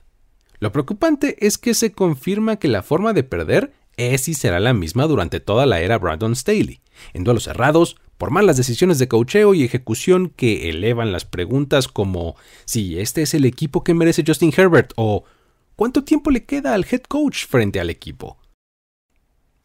Lo 0.60 0.72
preocupante 0.72 1.46
es 1.46 1.58
que 1.58 1.74
se 1.74 1.92
confirma 1.92 2.58
que 2.58 2.68
la 2.68 2.84
forma 2.84 3.14
de 3.14 3.24
perder 3.24 3.74
es 3.98 4.28
y 4.28 4.34
será 4.34 4.60
la 4.60 4.74
misma 4.74 5.08
durante 5.08 5.40
toda 5.40 5.66
la 5.66 5.82
era 5.82 5.98
Brandon 5.98 6.36
Staley, 6.36 6.82
en 7.14 7.24
duelos 7.24 7.44
cerrados, 7.44 7.98
por 8.18 8.30
malas 8.30 8.58
decisiones 8.58 9.00
de 9.00 9.08
cocheo 9.08 9.56
y 9.56 9.64
ejecución 9.64 10.32
que 10.36 10.70
elevan 10.70 11.12
las 11.12 11.26
preguntas 11.26 11.88
como 11.88 12.36
si 12.66 13.00
este 13.00 13.24
es 13.24 13.34
el 13.34 13.46
equipo 13.46 13.84
que 13.84 13.96
merece 13.96 14.24
Justin 14.26 14.54
Herbert 14.56 14.94
o 14.96 15.24
¿cuánto 15.76 16.04
tiempo 16.04 16.30
le 16.30 16.46
queda 16.46 16.76
al 16.76 16.86
head 16.90 17.02
coach 17.02 17.48
frente 17.48 17.80
al 17.80 17.90
equipo? 17.90 18.38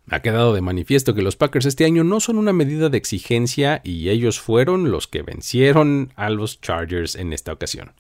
Ha 0.09 0.21
quedado 0.21 0.55
de 0.55 0.61
manifiesto 0.61 1.15
que 1.15 1.23
los 1.23 1.37
Packers 1.37 1.67
este 1.67 1.85
año 1.85 2.05
no 2.05 2.21
son 2.21 2.39
una 2.39 2.53
medida 2.53 2.89
de 2.89 2.99
exigencia 2.99 3.81
y 3.83 4.09
ellos 4.09 4.39
fueron 4.39 4.93
los 4.93 5.09
que 5.09 5.23
vencieron 5.23 6.13
a 6.15 6.31
los 6.31 6.61
Chargers 6.61 7.17
en 7.17 7.33
esta 7.33 7.53
ocasión. 7.53 7.93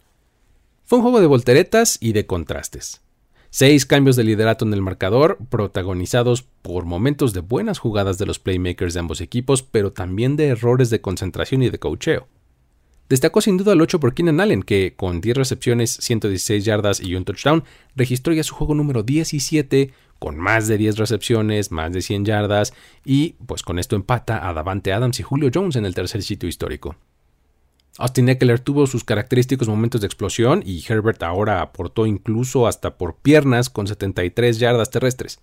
Fue 0.84 0.98
un 0.98 1.02
juego 1.02 1.20
de 1.20 1.26
volteretas 1.26 1.98
y 2.00 2.12
de 2.12 2.26
contrastes. 2.26 3.02
Seis 3.50 3.86
cambios 3.86 4.14
de 4.14 4.22
liderato 4.22 4.64
en 4.64 4.72
el 4.72 4.82
marcador, 4.82 5.38
protagonizados 5.48 6.42
por 6.42 6.84
momentos 6.84 7.32
de 7.32 7.40
buenas 7.40 7.78
jugadas 7.78 8.18
de 8.18 8.26
los 8.26 8.38
playmakers 8.38 8.94
de 8.94 9.00
ambos 9.00 9.20
equipos, 9.20 9.64
pero 9.64 9.92
también 9.92 10.36
de 10.36 10.48
errores 10.48 10.90
de 10.90 11.00
concentración 11.00 11.62
y 11.62 11.70
de 11.70 11.78
cocheo. 11.78 12.28
Destacó 13.08 13.40
sin 13.40 13.56
duda 13.56 13.72
el 13.72 13.80
8 13.80 14.00
por 14.00 14.14
Keenan 14.14 14.40
Allen, 14.40 14.62
que 14.62 14.94
con 14.96 15.20
10 15.20 15.36
recepciones, 15.36 15.96
116 16.00 16.64
yardas 16.64 17.00
y 17.00 17.14
un 17.14 17.24
touchdown, 17.24 17.64
registró 17.94 18.32
ya 18.32 18.42
su 18.42 18.54
juego 18.54 18.74
número 18.74 19.04
17 19.04 19.92
con 20.26 20.38
más 20.38 20.66
de 20.66 20.76
10 20.76 20.96
recepciones, 20.96 21.70
más 21.70 21.92
de 21.92 22.02
100 22.02 22.24
yardas 22.24 22.74
y 23.04 23.36
pues 23.46 23.62
con 23.62 23.78
esto 23.78 23.94
empata 23.94 24.48
a 24.48 24.52
Davante 24.52 24.92
Adams 24.92 25.20
y 25.20 25.22
Julio 25.22 25.52
Jones 25.54 25.76
en 25.76 25.86
el 25.86 25.94
tercer 25.94 26.20
sitio 26.24 26.48
histórico. 26.48 26.96
Austin 27.96 28.28
Eckler 28.28 28.58
tuvo 28.58 28.88
sus 28.88 29.04
característicos 29.04 29.68
momentos 29.68 30.00
de 30.00 30.08
explosión 30.08 30.64
y 30.66 30.84
Herbert 30.84 31.22
ahora 31.22 31.62
aportó 31.62 32.06
incluso 32.06 32.66
hasta 32.66 32.98
por 32.98 33.14
piernas 33.14 33.70
con 33.70 33.86
73 33.86 34.58
yardas 34.58 34.90
terrestres. 34.90 35.38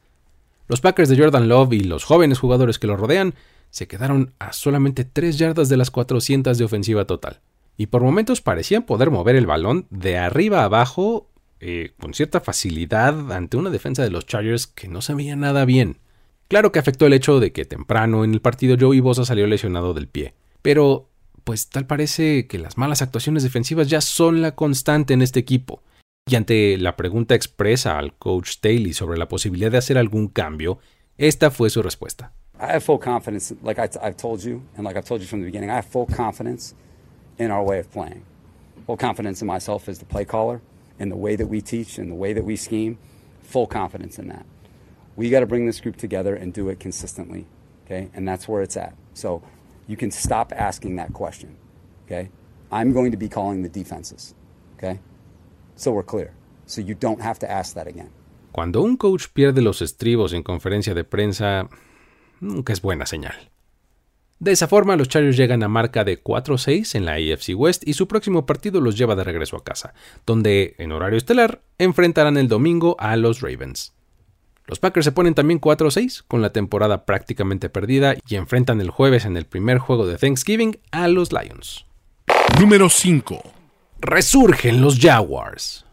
Los 0.68 0.82
Packers 0.82 1.08
de 1.08 1.18
Jordan 1.18 1.48
Love 1.48 1.72
y 1.72 1.80
los 1.80 2.04
jóvenes 2.04 2.40
jugadores 2.40 2.78
que 2.78 2.88
lo 2.88 2.98
rodean 2.98 3.36
se 3.70 3.88
quedaron 3.88 4.34
a 4.40 4.52
solamente 4.52 5.06
3 5.06 5.38
yardas 5.38 5.70
de 5.70 5.78
las 5.78 5.92
400 5.92 6.58
de 6.58 6.66
ofensiva 6.66 7.06
total, 7.06 7.40
y 7.78 7.86
por 7.86 8.04
momentos 8.04 8.42
parecían 8.42 8.84
poder 8.84 9.12
mover 9.12 9.38
el 9.38 9.46
balón 9.46 9.88
de 9.92 10.18
arriba 10.18 10.60
a 10.60 10.66
abajo 10.66 11.30
eh, 11.66 11.94
con 11.98 12.14
cierta 12.14 12.42
facilidad 12.42 13.32
ante 13.32 13.56
una 13.56 13.70
defensa 13.70 14.04
de 14.04 14.10
los 14.10 14.26
Chargers 14.26 14.68
que 14.68 14.90
no 14.90 15.02
se 15.02 15.14
veía 15.14 15.38
nada 15.38 15.64
bien. 15.64 16.00
Claro 16.50 16.74
que 16.74 16.80
afectó 16.80 17.06
el 17.06 17.14
hecho 17.14 17.40
de 17.40 17.54
que 17.54 17.64
temprano 17.64 18.26
en 18.26 18.34
el 18.34 18.42
partido 18.42 18.76
Joey 18.78 19.00
Bosa 19.00 19.24
salió 19.24 19.48
lesionado 19.48 19.94
del 19.94 20.10
pie, 20.10 20.34
pero 20.62 21.10
pues 21.46 21.70
tal 21.70 21.88
parece 21.88 22.48
que 22.48 22.58
las 22.60 22.78
malas 22.78 23.02
actuaciones 23.02 23.44
defensivas 23.44 23.88
ya 23.88 24.02
son 24.02 24.42
la 24.42 24.56
constante 24.56 25.14
en 25.14 25.22
este 25.22 25.40
equipo. 25.40 25.82
Y 26.30 26.36
ante 26.36 26.78
la 26.78 26.98
pregunta 26.98 27.34
expresa 27.34 27.98
al 27.98 28.14
coach 28.18 28.50
Staley 28.50 28.92
sobre 28.92 29.18
la 29.18 29.30
posibilidad 29.30 29.72
de 29.72 29.78
hacer 29.78 29.98
algún 29.98 30.28
cambio, 30.28 30.80
esta 31.18 31.50
fue 31.50 31.70
su 31.70 31.82
respuesta. 31.82 32.34
I 32.60 32.74
have 32.74 32.82
full 32.82 33.00
confidence, 33.00 33.56
like 33.64 33.82
I've 33.82 34.18
told 34.18 34.42
you, 34.42 34.62
and 34.76 34.86
like 34.86 34.98
I've 34.98 35.08
told 35.08 35.22
you 35.22 35.28
from 35.28 35.40
the 35.40 35.46
beginning, 35.46 35.70
I 35.70 35.76
have 35.76 35.88
full 35.88 36.08
confidence 36.14 36.76
in 37.38 37.52
our 37.52 37.64
way 37.64 37.80
of 37.80 37.90
playing. 37.90 38.24
Full 38.86 38.98
confidence 38.98 39.42
in 39.42 39.48
myself 39.48 39.88
as 39.88 40.00
the 40.00 40.06
play 40.06 40.26
caller. 40.26 40.60
In 41.00 41.10
the 41.10 41.16
way 41.16 41.36
that 41.36 41.48
we 41.48 41.62
teach 41.62 41.98
and 41.98 42.12
the 42.12 42.16
way 42.16 42.34
that 42.34 42.44
we 42.44 42.56
scheme, 42.56 42.98
full 43.42 43.68
confidence 43.68 44.20
in 44.20 44.28
that. 44.28 44.46
We 45.16 45.30
got 45.30 45.42
to 45.42 45.46
bring 45.46 45.66
this 45.66 45.80
group 45.80 45.98
together 45.98 46.36
and 46.36 46.54
do 46.54 46.70
it 46.70 46.80
consistently, 46.80 47.46
okay? 47.86 48.10
And 48.14 48.28
that's 48.28 48.48
where 48.48 48.62
it's 48.62 48.78
at. 48.78 48.96
So 49.14 49.44
you 49.88 49.98
can 49.98 50.12
stop 50.12 50.52
asking 50.56 50.96
that 50.96 51.14
question, 51.14 51.56
okay? 52.06 52.30
I'm 52.72 52.94
going 52.94 53.12
to 53.12 53.18
be 53.18 53.30
calling 53.30 53.62
the 53.62 53.70
defenses, 53.70 54.34
okay? 54.78 55.00
So 55.76 55.92
we're 55.92 56.04
clear. 56.04 56.34
So 56.66 56.82
you 56.82 56.96
don't 56.96 57.22
have 57.22 57.40
to 57.40 57.52
ask 57.52 57.76
that 57.76 57.88
again. 57.88 58.10
Cuando 58.52 58.84
un 58.84 58.98
coach 58.98 59.30
pierde 59.34 59.62
los 59.62 59.82
estribos 59.82 60.34
en 60.34 60.44
conferencia 60.44 60.94
de 60.94 61.04
prensa, 61.04 61.70
nunca 62.40 62.72
es 62.72 62.82
buena 62.82 63.06
señal. 63.06 63.53
De 64.44 64.52
esa 64.52 64.68
forma, 64.68 64.98
los 64.98 65.08
Chargers 65.08 65.38
llegan 65.38 65.64
a 65.64 65.70
marca 65.70 66.04
de 66.04 66.22
4-6 66.22 66.96
en 66.96 67.06
la 67.06 67.14
AFC 67.14 67.58
West 67.58 67.88
y 67.88 67.94
su 67.94 68.10
próximo 68.10 68.46
partido 68.46 68.82
los 68.82 68.98
lleva 68.98 69.16
de 69.16 69.24
regreso 69.24 69.56
a 69.56 69.64
casa, 69.64 69.94
donde, 70.26 70.76
en 70.80 70.92
horario 70.92 71.18
estelar, 71.18 71.62
enfrentarán 71.78 72.36
el 72.36 72.50
domingo 72.50 72.98
a 73.00 73.16
los 73.16 73.40
Ravens. 73.40 73.94
Los 74.68 74.80
Packers 74.80 75.06
se 75.06 75.14
ponen 75.14 75.34
también 75.34 75.62
4-6 75.62 76.26
con 76.28 76.42
la 76.42 76.52
temporada 76.52 77.06
prácticamente 77.06 77.70
perdida 77.70 78.16
y 78.28 78.36
enfrentan 78.36 78.82
el 78.82 78.90
jueves 78.90 79.24
en 79.24 79.38
el 79.38 79.46
primer 79.46 79.78
juego 79.78 80.06
de 80.06 80.18
Thanksgiving 80.18 80.78
a 80.92 81.08
los 81.08 81.32
Lions. 81.32 81.86
Número 82.60 82.90
5. 82.90 83.42
Resurgen 84.02 84.82
los 84.82 85.00
Jaguars. 85.00 85.86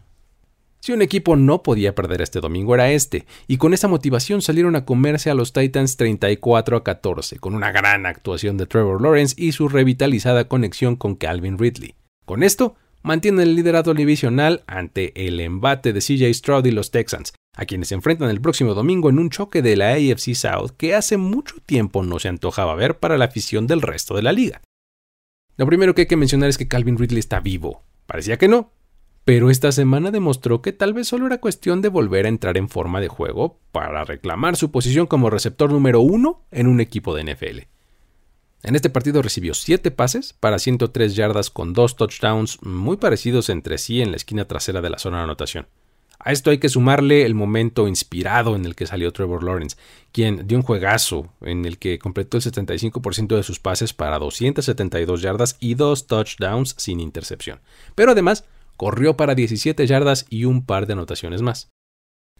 Si 0.82 0.92
un 0.92 1.02
equipo 1.02 1.36
no 1.36 1.62
podía 1.62 1.94
perder 1.94 2.22
este 2.22 2.40
domingo 2.40 2.74
era 2.74 2.90
este, 2.90 3.26
y 3.46 3.58
con 3.58 3.74
esa 3.74 3.86
motivación 3.86 4.40
salieron 4.40 4.76
a 4.76 4.86
comerse 4.86 5.28
a 5.28 5.34
los 5.34 5.52
Titans 5.52 5.98
34 5.98 6.78
a 6.78 6.84
14, 6.84 7.38
con 7.38 7.54
una 7.54 7.70
gran 7.70 8.06
actuación 8.06 8.56
de 8.56 8.64
Trevor 8.64 9.02
Lawrence 9.02 9.34
y 9.36 9.52
su 9.52 9.68
revitalizada 9.68 10.48
conexión 10.48 10.96
con 10.96 11.16
Calvin 11.16 11.58
Ridley. 11.58 11.96
Con 12.24 12.42
esto, 12.42 12.76
mantienen 13.02 13.42
el 13.42 13.56
liderato 13.56 13.92
divisional 13.92 14.64
ante 14.66 15.26
el 15.26 15.40
embate 15.40 15.92
de 15.92 16.00
CJ 16.00 16.32
Stroud 16.32 16.64
y 16.64 16.70
los 16.70 16.90
Texans, 16.90 17.34
a 17.54 17.66
quienes 17.66 17.88
se 17.88 17.94
enfrentan 17.94 18.30
el 18.30 18.40
próximo 18.40 18.72
domingo 18.72 19.10
en 19.10 19.18
un 19.18 19.28
choque 19.28 19.60
de 19.60 19.76
la 19.76 19.92
AFC 19.92 20.34
South 20.34 20.70
que 20.78 20.94
hace 20.94 21.18
mucho 21.18 21.56
tiempo 21.66 22.02
no 22.02 22.18
se 22.18 22.28
antojaba 22.28 22.74
ver 22.74 22.98
para 22.98 23.18
la 23.18 23.26
afición 23.26 23.66
del 23.66 23.82
resto 23.82 24.16
de 24.16 24.22
la 24.22 24.32
liga. 24.32 24.62
Lo 25.58 25.66
primero 25.66 25.94
que 25.94 26.02
hay 26.02 26.08
que 26.08 26.16
mencionar 26.16 26.48
es 26.48 26.56
que 26.56 26.68
Calvin 26.68 26.96
Ridley 26.96 27.18
está 27.18 27.40
vivo. 27.40 27.82
Parecía 28.06 28.38
que 28.38 28.48
no, 28.48 28.72
pero 29.30 29.48
esta 29.48 29.70
semana 29.70 30.10
demostró 30.10 30.60
que 30.60 30.72
tal 30.72 30.92
vez 30.92 31.06
solo 31.06 31.28
era 31.28 31.38
cuestión 31.38 31.82
de 31.82 31.88
volver 31.88 32.26
a 32.26 32.28
entrar 32.28 32.58
en 32.58 32.68
forma 32.68 33.00
de 33.00 33.06
juego 33.06 33.60
para 33.70 34.02
reclamar 34.02 34.56
su 34.56 34.72
posición 34.72 35.06
como 35.06 35.30
receptor 35.30 35.70
número 35.70 36.00
uno 36.00 36.42
en 36.50 36.66
un 36.66 36.80
equipo 36.80 37.14
de 37.14 37.22
NFL. 37.22 37.60
En 38.64 38.74
este 38.74 38.90
partido 38.90 39.22
recibió 39.22 39.54
7 39.54 39.92
pases 39.92 40.32
para 40.32 40.58
103 40.58 41.14
yardas 41.14 41.48
con 41.48 41.74
dos 41.74 41.94
touchdowns 41.94 42.60
muy 42.62 42.96
parecidos 42.96 43.50
entre 43.50 43.78
sí 43.78 44.02
en 44.02 44.10
la 44.10 44.16
esquina 44.16 44.46
trasera 44.46 44.80
de 44.80 44.90
la 44.90 44.98
zona 44.98 45.18
de 45.18 45.22
anotación. 45.22 45.68
A 46.18 46.32
esto 46.32 46.50
hay 46.50 46.58
que 46.58 46.68
sumarle 46.68 47.24
el 47.24 47.36
momento 47.36 47.86
inspirado 47.86 48.56
en 48.56 48.64
el 48.64 48.74
que 48.74 48.88
salió 48.88 49.12
Trevor 49.12 49.44
Lawrence, 49.44 49.76
quien 50.10 50.48
dio 50.48 50.58
un 50.58 50.64
juegazo 50.64 51.32
en 51.40 51.66
el 51.66 51.78
que 51.78 52.00
completó 52.00 52.36
el 52.36 52.42
75% 52.42 53.36
de 53.36 53.44
sus 53.44 53.60
pases 53.60 53.94
para 53.94 54.18
272 54.18 55.22
yardas 55.22 55.56
y 55.60 55.74
dos 55.74 56.08
touchdowns 56.08 56.74
sin 56.78 56.98
intercepción. 56.98 57.60
Pero 57.94 58.10
además 58.10 58.44
corrió 58.80 59.14
para 59.14 59.34
17 59.34 59.86
yardas 59.86 60.24
y 60.30 60.46
un 60.46 60.64
par 60.64 60.86
de 60.86 60.94
anotaciones 60.94 61.42
más. 61.42 61.68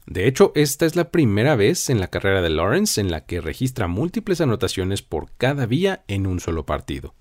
De 0.07 0.27
hecho, 0.27 0.53
esta 0.55 0.87
es 0.87 0.97
la 0.97 1.11
primera 1.11 1.55
vez 1.55 1.91
en 1.91 2.01
la 2.01 2.09
carrera 2.09 2.41
de 2.41 2.49
Lawrence 2.49 2.99
en 2.99 3.11
la 3.11 3.27
que 3.27 3.43
registra 3.43 3.89
múltiples 3.89 4.41
anotaciones 4.41 5.03
por 5.03 5.33
cada 5.37 5.67
vía 5.67 6.03
en 6.09 6.27
un 6.27 6.41
solo 6.41 6.65
partido. 6.65 7.15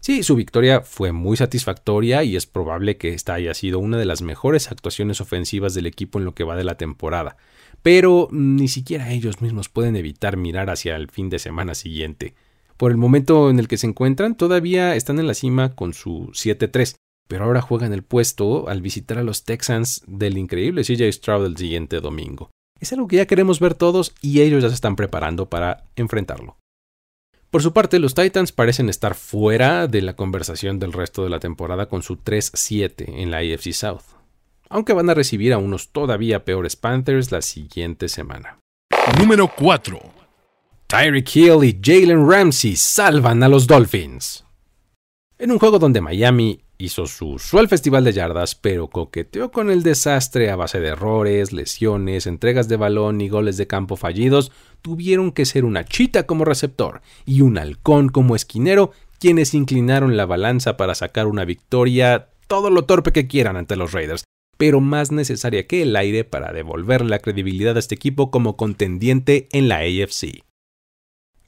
Sí, 0.00 0.22
su 0.22 0.36
victoria 0.36 0.80
fue 0.80 1.12
muy 1.12 1.36
satisfactoria 1.36 2.24
y 2.24 2.34
es 2.34 2.46
probable 2.46 2.96
que 2.96 3.12
esta 3.12 3.34
haya 3.34 3.52
sido 3.52 3.78
una 3.78 3.98
de 3.98 4.06
las 4.06 4.22
mejores 4.22 4.72
actuaciones 4.72 5.20
ofensivas 5.20 5.74
del 5.74 5.84
equipo 5.84 6.18
en 6.18 6.24
lo 6.24 6.34
que 6.34 6.44
va 6.44 6.56
de 6.56 6.64
la 6.64 6.78
temporada, 6.78 7.36
pero 7.82 8.28
ni 8.32 8.68
siquiera 8.68 9.12
ellos 9.12 9.42
mismos 9.42 9.68
pueden 9.68 9.96
evitar 9.96 10.38
mirar 10.38 10.70
hacia 10.70 10.96
el 10.96 11.10
fin 11.10 11.28
de 11.28 11.40
semana 11.40 11.74
siguiente. 11.74 12.34
Por 12.78 12.90
el 12.90 12.96
momento 12.96 13.50
en 13.50 13.58
el 13.58 13.68
que 13.68 13.76
se 13.76 13.86
encuentran, 13.86 14.34
todavía 14.34 14.96
están 14.96 15.18
en 15.18 15.26
la 15.26 15.34
cima 15.34 15.74
con 15.74 15.92
su 15.92 16.30
7-3, 16.32 16.96
pero 17.28 17.44
ahora 17.44 17.60
juegan 17.60 17.92
el 17.92 18.02
puesto 18.02 18.68
al 18.68 18.82
visitar 18.82 19.18
a 19.18 19.22
los 19.22 19.44
Texans 19.44 20.02
del 20.06 20.38
increíble 20.38 20.82
CJ 20.82 21.12
Stroud 21.12 21.46
el 21.46 21.56
siguiente 21.56 22.00
domingo. 22.00 22.50
Es 22.78 22.92
algo 22.92 23.08
que 23.08 23.16
ya 23.16 23.26
queremos 23.26 23.60
ver 23.60 23.74
todos 23.74 24.14
y 24.20 24.42
ellos 24.42 24.62
ya 24.62 24.68
se 24.68 24.74
están 24.74 24.96
preparando 24.96 25.48
para 25.48 25.84
enfrentarlo. 25.96 26.56
Por 27.50 27.62
su 27.62 27.72
parte, 27.72 27.98
los 27.98 28.14
Titans 28.14 28.52
parecen 28.52 28.88
estar 28.88 29.14
fuera 29.14 29.86
de 29.86 30.02
la 30.02 30.14
conversación 30.14 30.78
del 30.78 30.92
resto 30.92 31.24
de 31.24 31.30
la 31.30 31.40
temporada 31.40 31.88
con 31.88 32.02
su 32.02 32.16
3-7 32.16 33.04
en 33.08 33.30
la 33.30 33.38
AFC 33.38 33.72
South, 33.72 34.02
aunque 34.68 34.92
van 34.92 35.08
a 35.08 35.14
recibir 35.14 35.52
a 35.52 35.58
unos 35.58 35.88
todavía 35.88 36.44
peores 36.44 36.76
Panthers 36.76 37.32
la 37.32 37.40
siguiente 37.40 38.08
semana. 38.08 38.58
Número 39.18 39.50
4. 39.56 39.98
Tyreek 40.86 41.34
Hill 41.34 41.64
y 41.64 41.78
Jalen 41.82 42.28
Ramsey 42.28 42.76
salvan 42.76 43.42
a 43.42 43.48
los 43.48 43.66
Dolphins. 43.66 44.44
En 45.38 45.50
un 45.50 45.58
juego 45.58 45.78
donde 45.78 46.00
Miami 46.00 46.60
hizo 46.78 47.06
su 47.06 47.30
usual 47.30 47.68
festival 47.68 48.04
de 48.04 48.12
yardas, 48.12 48.54
pero 48.54 48.88
coqueteó 48.88 49.50
con 49.50 49.70
el 49.70 49.82
desastre 49.82 50.50
a 50.50 50.56
base 50.56 50.80
de 50.80 50.88
errores, 50.88 51.52
lesiones, 51.52 52.26
entregas 52.26 52.68
de 52.68 52.76
balón 52.76 53.20
y 53.20 53.28
goles 53.28 53.56
de 53.56 53.66
campo 53.66 53.96
fallidos, 53.96 54.52
tuvieron 54.82 55.32
que 55.32 55.46
ser 55.46 55.64
una 55.64 55.84
chita 55.84 56.26
como 56.26 56.44
receptor 56.44 57.00
y 57.24 57.40
un 57.40 57.58
halcón 57.58 58.08
como 58.08 58.36
esquinero 58.36 58.92
quienes 59.18 59.54
inclinaron 59.54 60.16
la 60.16 60.26
balanza 60.26 60.76
para 60.76 60.94
sacar 60.94 61.26
una 61.26 61.44
victoria 61.44 62.28
todo 62.46 62.70
lo 62.70 62.84
torpe 62.84 63.12
que 63.12 63.26
quieran 63.26 63.56
ante 63.56 63.76
los 63.76 63.92
Raiders, 63.92 64.24
pero 64.56 64.80
más 64.80 65.10
necesaria 65.10 65.66
que 65.66 65.82
el 65.82 65.96
aire 65.96 66.24
para 66.24 66.52
devolver 66.52 67.04
la 67.04 67.18
credibilidad 67.18 67.76
a 67.76 67.80
este 67.80 67.94
equipo 67.94 68.30
como 68.30 68.56
contendiente 68.56 69.48
en 69.52 69.68
la 69.68 69.78
AFC. 69.78 70.45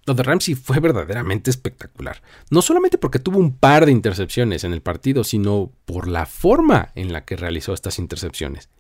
Lo 0.09 0.15
de 0.15 0.23
Ramsey 0.23 0.55
fue 0.55 0.81
verdaderamente 0.81 1.51
espectacular, 1.51 2.23
no 2.51 2.63
solamente 2.63 2.97
porque 2.97 3.19
tuvo 3.19 3.39
un 3.39 3.55
par 3.55 3.85
de 3.85 3.93
intercepciones 3.93 4.65
en 4.65 4.73
el 4.73 4.81
partido, 4.81 5.23
sino 5.23 5.71
por 5.85 6.09
la 6.09 6.25
forma 6.25 6.93
en 6.95 7.13
la 7.13 7.27
que 7.27 7.37
realizó 7.37 7.75
estas 7.75 7.99
intercepciones. 7.99 8.71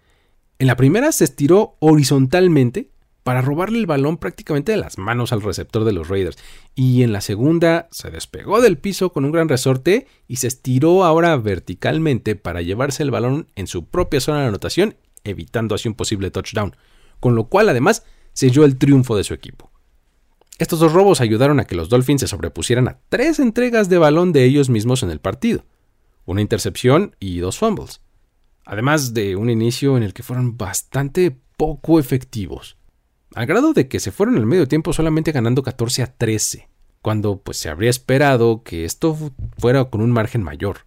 En 0.58 0.66
la 0.66 0.76
primera 0.76 1.12
se 1.12 1.24
estiró 1.24 1.76
horizontalmente 1.80 2.92
para 3.24 3.42
robarle 3.42 3.78
el 3.78 3.84
balón 3.84 4.16
prácticamente 4.16 4.72
de 4.72 4.78
las 4.78 4.96
manos 4.96 5.34
al 5.34 5.42
receptor 5.42 5.84
de 5.84 5.92
los 5.92 6.08
Raiders, 6.08 6.38
y 6.74 7.02
en 7.02 7.12
la 7.12 7.20
segunda 7.20 7.88
se 7.90 8.10
despegó 8.10 8.62
del 8.62 8.78
piso 8.78 9.12
con 9.12 9.26
un 9.26 9.32
gran 9.32 9.50
resorte 9.50 10.06
y 10.28 10.36
se 10.36 10.46
estiró 10.46 11.04
ahora 11.04 11.36
verticalmente 11.36 12.36
para 12.36 12.62
llevarse 12.62 13.02
el 13.02 13.10
balón 13.10 13.48
en 13.54 13.66
su 13.66 13.84
propia 13.84 14.22
zona 14.22 14.40
de 14.40 14.48
anotación, 14.48 14.96
evitando 15.24 15.74
así 15.74 15.88
un 15.88 15.94
posible 15.94 16.30
touchdown, 16.30 16.74
con 17.20 17.34
lo 17.34 17.50
cual 17.50 17.68
además 17.68 18.02
selló 18.32 18.64
el 18.64 18.78
triunfo 18.78 19.14
de 19.14 19.24
su 19.24 19.34
equipo. 19.34 19.67
Estos 20.58 20.80
dos 20.80 20.92
robos 20.92 21.20
ayudaron 21.20 21.60
a 21.60 21.64
que 21.64 21.76
los 21.76 21.88
Dolphins 21.88 22.22
se 22.22 22.26
sobrepusieran 22.26 22.88
a 22.88 22.98
tres 23.08 23.38
entregas 23.38 23.88
de 23.88 23.98
balón 23.98 24.32
de 24.32 24.44
ellos 24.44 24.68
mismos 24.68 25.04
en 25.04 25.10
el 25.10 25.20
partido, 25.20 25.64
una 26.24 26.40
intercepción 26.40 27.14
y 27.20 27.38
dos 27.38 27.58
fumbles, 27.58 28.00
además 28.64 29.14
de 29.14 29.36
un 29.36 29.50
inicio 29.50 29.96
en 29.96 30.02
el 30.02 30.12
que 30.12 30.24
fueron 30.24 30.56
bastante 30.56 31.38
poco 31.56 32.00
efectivos, 32.00 32.76
al 33.34 33.46
grado 33.46 33.72
de 33.72 33.86
que 33.86 34.00
se 34.00 34.10
fueron 34.10 34.36
al 34.36 34.46
medio 34.46 34.66
tiempo 34.66 34.92
solamente 34.92 35.30
ganando 35.30 35.62
14 35.62 36.02
a 36.02 36.06
13, 36.16 36.68
cuando 37.02 37.40
pues 37.40 37.56
se 37.56 37.68
habría 37.68 37.90
esperado 37.90 38.64
que 38.64 38.84
esto 38.84 39.16
fuera 39.58 39.84
con 39.84 40.00
un 40.00 40.10
margen 40.10 40.42
mayor. 40.42 40.86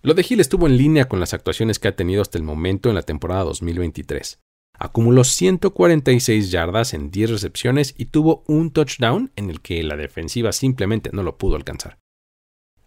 Lo 0.00 0.14
de 0.14 0.24
Hill 0.26 0.40
estuvo 0.40 0.66
en 0.66 0.78
línea 0.78 1.06
con 1.06 1.20
las 1.20 1.34
actuaciones 1.34 1.78
que 1.78 1.88
ha 1.88 1.96
tenido 1.96 2.22
hasta 2.22 2.38
el 2.38 2.44
momento 2.44 2.88
en 2.88 2.94
la 2.94 3.02
temporada 3.02 3.44
2023. 3.44 4.40
Acumuló 4.78 5.24
146 5.24 6.50
yardas 6.50 6.94
en 6.94 7.10
10 7.10 7.30
recepciones 7.30 7.94
y 7.96 8.06
tuvo 8.06 8.44
un 8.46 8.70
touchdown 8.70 9.32
en 9.36 9.50
el 9.50 9.60
que 9.60 9.82
la 9.82 9.96
defensiva 9.96 10.52
simplemente 10.52 11.10
no 11.12 11.22
lo 11.22 11.38
pudo 11.38 11.56
alcanzar. 11.56 11.98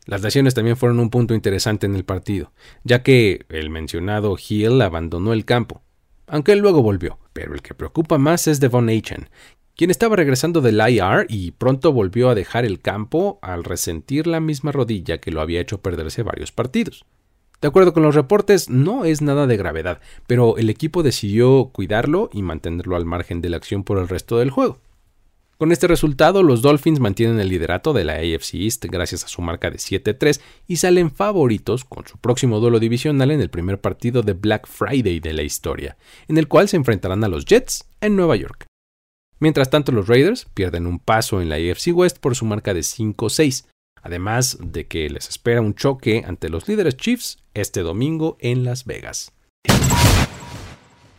Las 0.05 0.21
lesiones 0.21 0.55
también 0.55 0.77
fueron 0.77 0.99
un 0.99 1.09
punto 1.09 1.33
interesante 1.33 1.85
en 1.85 1.95
el 1.95 2.05
partido, 2.05 2.51
ya 2.83 3.03
que 3.03 3.45
el 3.49 3.69
mencionado 3.69 4.37
Hill 4.37 4.81
abandonó 4.81 5.33
el 5.33 5.45
campo, 5.45 5.83
aunque 6.25 6.53
él 6.53 6.59
luego 6.59 6.81
volvió, 6.81 7.19
pero 7.33 7.53
el 7.53 7.61
que 7.61 7.73
preocupa 7.73 8.17
más 8.17 8.47
es 8.47 8.59
Devon 8.59 8.89
Achen, 8.89 9.29
quien 9.75 9.91
estaba 9.91 10.15
regresando 10.15 10.61
del 10.61 10.81
IR 10.81 11.25
y 11.29 11.51
pronto 11.51 11.93
volvió 11.93 12.29
a 12.29 12.35
dejar 12.35 12.65
el 12.65 12.81
campo 12.81 13.39
al 13.41 13.63
resentir 13.63 14.27
la 14.27 14.39
misma 14.39 14.71
rodilla 14.71 15.19
que 15.19 15.31
lo 15.31 15.41
había 15.41 15.61
hecho 15.61 15.81
perderse 15.81 16.21
varios 16.21 16.51
partidos. 16.51 17.05
De 17.61 17.67
acuerdo 17.67 17.93
con 17.93 18.03
los 18.03 18.15
reportes, 18.15 18.69
no 18.69 19.03
es 19.03 19.21
nada 19.21 19.45
de 19.45 19.57
gravedad, 19.57 19.99
pero 20.27 20.57
el 20.57 20.69
equipo 20.69 21.03
decidió 21.03 21.71
cuidarlo 21.73 22.29
y 22.31 22.41
mantenerlo 22.41 22.95
al 22.95 23.05
margen 23.05 23.41
de 23.41 23.49
la 23.49 23.57
acción 23.57 23.83
por 23.83 23.97
el 23.97 24.07
resto 24.07 24.37
del 24.39 24.49
juego. 24.49 24.79
Con 25.57 25.73
este 25.73 25.87
resultado, 25.87 26.41
los 26.41 26.61
Dolphins 26.61 27.01
mantienen 27.01 27.37
el 27.37 27.49
liderato 27.49 27.91
de 27.91 28.05
la 28.05 28.13
AFC 28.13 28.53
East 28.53 28.85
gracias 28.85 29.25
a 29.25 29.27
su 29.27 29.41
marca 29.41 29.69
de 29.69 29.75
7-3 29.75 30.39
y 30.67 30.77
salen 30.77 31.11
favoritos 31.11 31.83
con 31.83 32.07
su 32.07 32.17
próximo 32.17 32.61
duelo 32.61 32.79
divisional 32.79 33.29
en 33.29 33.41
el 33.41 33.49
primer 33.49 33.81
partido 33.81 34.21
de 34.21 34.31
Black 34.31 34.65
Friday 34.65 35.19
de 35.19 35.33
la 35.33 35.43
historia, 35.43 35.97
en 36.29 36.37
el 36.37 36.47
cual 36.47 36.69
se 36.69 36.77
enfrentarán 36.77 37.25
a 37.25 37.27
los 37.27 37.43
Jets 37.43 37.89
en 37.99 38.15
Nueva 38.15 38.37
York. 38.37 38.67
Mientras 39.39 39.69
tanto, 39.69 39.91
los 39.91 40.07
Raiders 40.07 40.47
pierden 40.53 40.87
un 40.87 40.97
paso 40.97 41.41
en 41.41 41.49
la 41.49 41.55
AFC 41.55 41.89
West 41.93 42.19
por 42.19 42.37
su 42.37 42.45
marca 42.45 42.73
de 42.73 42.79
5-6, 42.79 43.65
además 44.01 44.57
de 44.62 44.88
que 44.88 45.09
les 45.09 45.29
espera 45.29 45.62
un 45.62 45.75
choque 45.75 46.23
ante 46.25 46.49
los 46.49 46.67
líderes 46.67 46.97
Chiefs 46.97 47.38
este 47.53 47.81
domingo 47.81 48.38
en 48.39 48.63
Las 48.63 48.85
Vegas. 48.85 49.31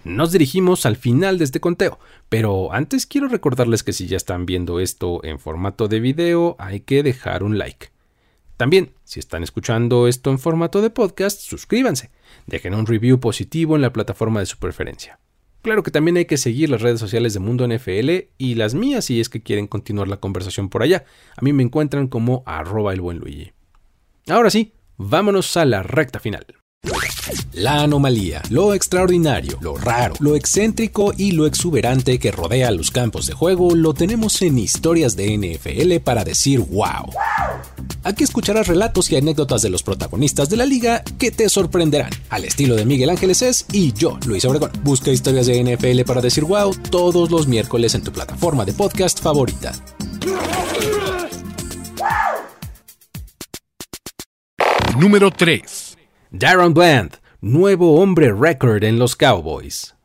Nos 0.05 0.33
dirigimos 0.33 0.87
al 0.87 0.97
final 0.97 1.39
de 1.39 1.45
este 1.45 1.61
conteo, 1.61 1.99
pero 2.31 2.73
antes 2.73 3.07
quiero 3.07 3.29
recordarles 3.29 3.83
que 3.83 3.93
si 3.93 4.07
ya 4.07 4.17
están 4.17 4.47
viendo 4.47 4.81
esto 4.81 5.23
en 5.25 5.39
formato 5.39 5.89
de 5.89 6.01
video, 6.01 6.57
hay 6.59 6.81
que 6.81 7.03
dejar 7.03 7.43
un 7.43 7.59
like. 7.59 7.89
También, 8.57 8.93
si 9.05 9.21
están 9.21 9.43
escuchando 9.43 10.09
esto 10.09 10.31
en 10.31 10.39
formato 10.39 10.81
de 10.81 10.91
podcast, 10.91 11.41
suscríbanse, 11.41 12.11
dejen 12.47 12.75
un 12.75 12.87
review 12.87 13.21
positivo 13.21 13.77
en 13.77 13.83
la 13.83 13.93
plataforma 13.93 14.41
de 14.41 14.47
su 14.47 14.59
preferencia. 14.59 15.19
Claro 15.63 15.83
que 15.83 15.91
también 15.91 16.17
hay 16.17 16.25
que 16.25 16.39
seguir 16.39 16.71
las 16.71 16.81
redes 16.81 17.01
sociales 17.01 17.35
de 17.35 17.41
Mundo 17.41 17.67
NFL 17.67 18.11
y 18.39 18.55
las 18.55 18.75
mías 18.75 19.05
si 19.05 19.21
es 19.21 19.29
que 19.29 19.43
quieren 19.43 19.67
continuar 19.67 20.09
la 20.09 20.17
conversación 20.17 20.71
por 20.71 20.83
allá. 20.83 21.05
A 21.37 21.43
mí 21.43 21.53
me 21.53 21.63
encuentran 21.63 22.09
como 22.09 22.43
arroba 22.47 22.95
el 22.95 23.03
buen 23.03 23.19
Luigi. 23.19 23.53
Ahora 24.29 24.51
sí, 24.51 24.73
vámonos 24.97 25.57
a 25.57 25.65
la 25.67 25.83
recta 25.83 26.19
final. 26.19 26.47
La 27.53 27.83
anomalía, 27.83 28.41
lo 28.49 28.73
extraordinario, 28.73 29.59
lo 29.61 29.77
raro, 29.77 30.15
lo 30.19 30.35
excéntrico 30.35 31.13
y 31.17 31.33
lo 31.33 31.47
exuberante 31.47 32.19
que 32.19 32.33
rodea 32.33 32.71
los 32.71 32.91
campos 32.91 33.27
de 33.27 33.35
juego 33.35 33.75
lo 33.75 33.93
tenemos 33.93 34.41
en 34.41 34.59
historias 34.59 35.15
de 35.15 35.37
NFL 35.37 36.03
para 36.03 36.25
decir 36.25 36.61
wow. 36.61 37.13
Aquí 38.03 38.25
escucharás 38.25 38.67
relatos 38.67 39.13
y 39.13 39.17
anécdotas 39.17 39.61
de 39.61 39.69
los 39.69 39.83
protagonistas 39.83 40.49
de 40.49 40.57
la 40.57 40.65
liga 40.65 41.03
que 41.19 41.31
te 41.31 41.51
sorprenderán, 41.51 42.13
al 42.31 42.47
estilo 42.47 42.77
de 42.77 42.87
Miguel 42.87 43.11
Ángeles 43.11 43.43
es 43.43 43.67
y 43.73 43.93
yo, 43.93 44.19
Luis 44.27 44.45
Obregón. 44.47 44.73
Busca 44.83 45.11
historias 45.11 45.47
de 45.47 45.63
NFL 45.63 46.03
para 46.07 46.23
decir 46.23 46.45
wow 46.45 46.75
todos 46.75 47.31
los 47.31 47.47
miércoles 47.47 47.95
en 47.95 48.03
tu 48.03 48.11
plataforma 48.11 48.65
de 48.65 48.73
podcast 48.73 49.21
favorita. 49.21 49.73
Número 54.99 55.31
3. 55.31 55.90
Darren 56.33 56.75
Bland, 56.75 57.17
nuevo 57.41 58.01
hombre 58.01 58.33
record 58.33 58.85
en 58.85 59.01
los 59.01 59.17
Cowboys. 59.17 59.97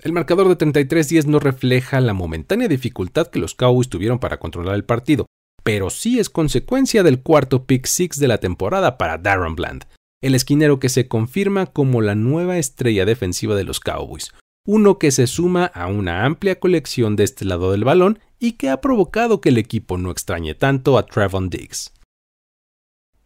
El 0.00 0.14
marcador 0.14 0.48
de 0.48 0.56
33-10 0.56 1.26
no 1.26 1.40
refleja 1.40 2.00
la 2.00 2.14
momentánea 2.14 2.68
dificultad 2.68 3.26
que 3.26 3.38
los 3.38 3.54
Cowboys 3.54 3.90
tuvieron 3.90 4.18
para 4.18 4.38
controlar 4.38 4.74
el 4.76 4.84
partido, 4.84 5.26
pero 5.62 5.90
sí 5.90 6.18
es 6.18 6.30
consecuencia 6.30 7.02
del 7.02 7.20
cuarto 7.20 7.66
pick 7.66 7.84
six 7.84 8.18
de 8.18 8.28
la 8.28 8.38
temporada 8.38 8.96
para 8.96 9.18
Darren 9.18 9.54
Bland, 9.54 9.84
el 10.22 10.34
esquinero 10.34 10.80
que 10.80 10.88
se 10.88 11.06
confirma 11.06 11.66
como 11.66 12.00
la 12.00 12.14
nueva 12.14 12.56
estrella 12.56 13.04
defensiva 13.04 13.54
de 13.54 13.64
los 13.64 13.78
Cowboys, 13.78 14.32
uno 14.66 14.98
que 14.98 15.10
se 15.10 15.26
suma 15.26 15.66
a 15.66 15.86
una 15.86 16.24
amplia 16.24 16.58
colección 16.60 17.14
de 17.14 17.24
este 17.24 17.44
lado 17.44 17.72
del 17.72 17.84
balón 17.84 18.20
y 18.38 18.52
que 18.52 18.70
ha 18.70 18.80
provocado 18.80 19.42
que 19.42 19.50
el 19.50 19.58
equipo 19.58 19.98
no 19.98 20.12
extrañe 20.12 20.54
tanto 20.54 20.96
a 20.96 21.04
Trevon 21.04 21.50
Diggs. 21.50 21.92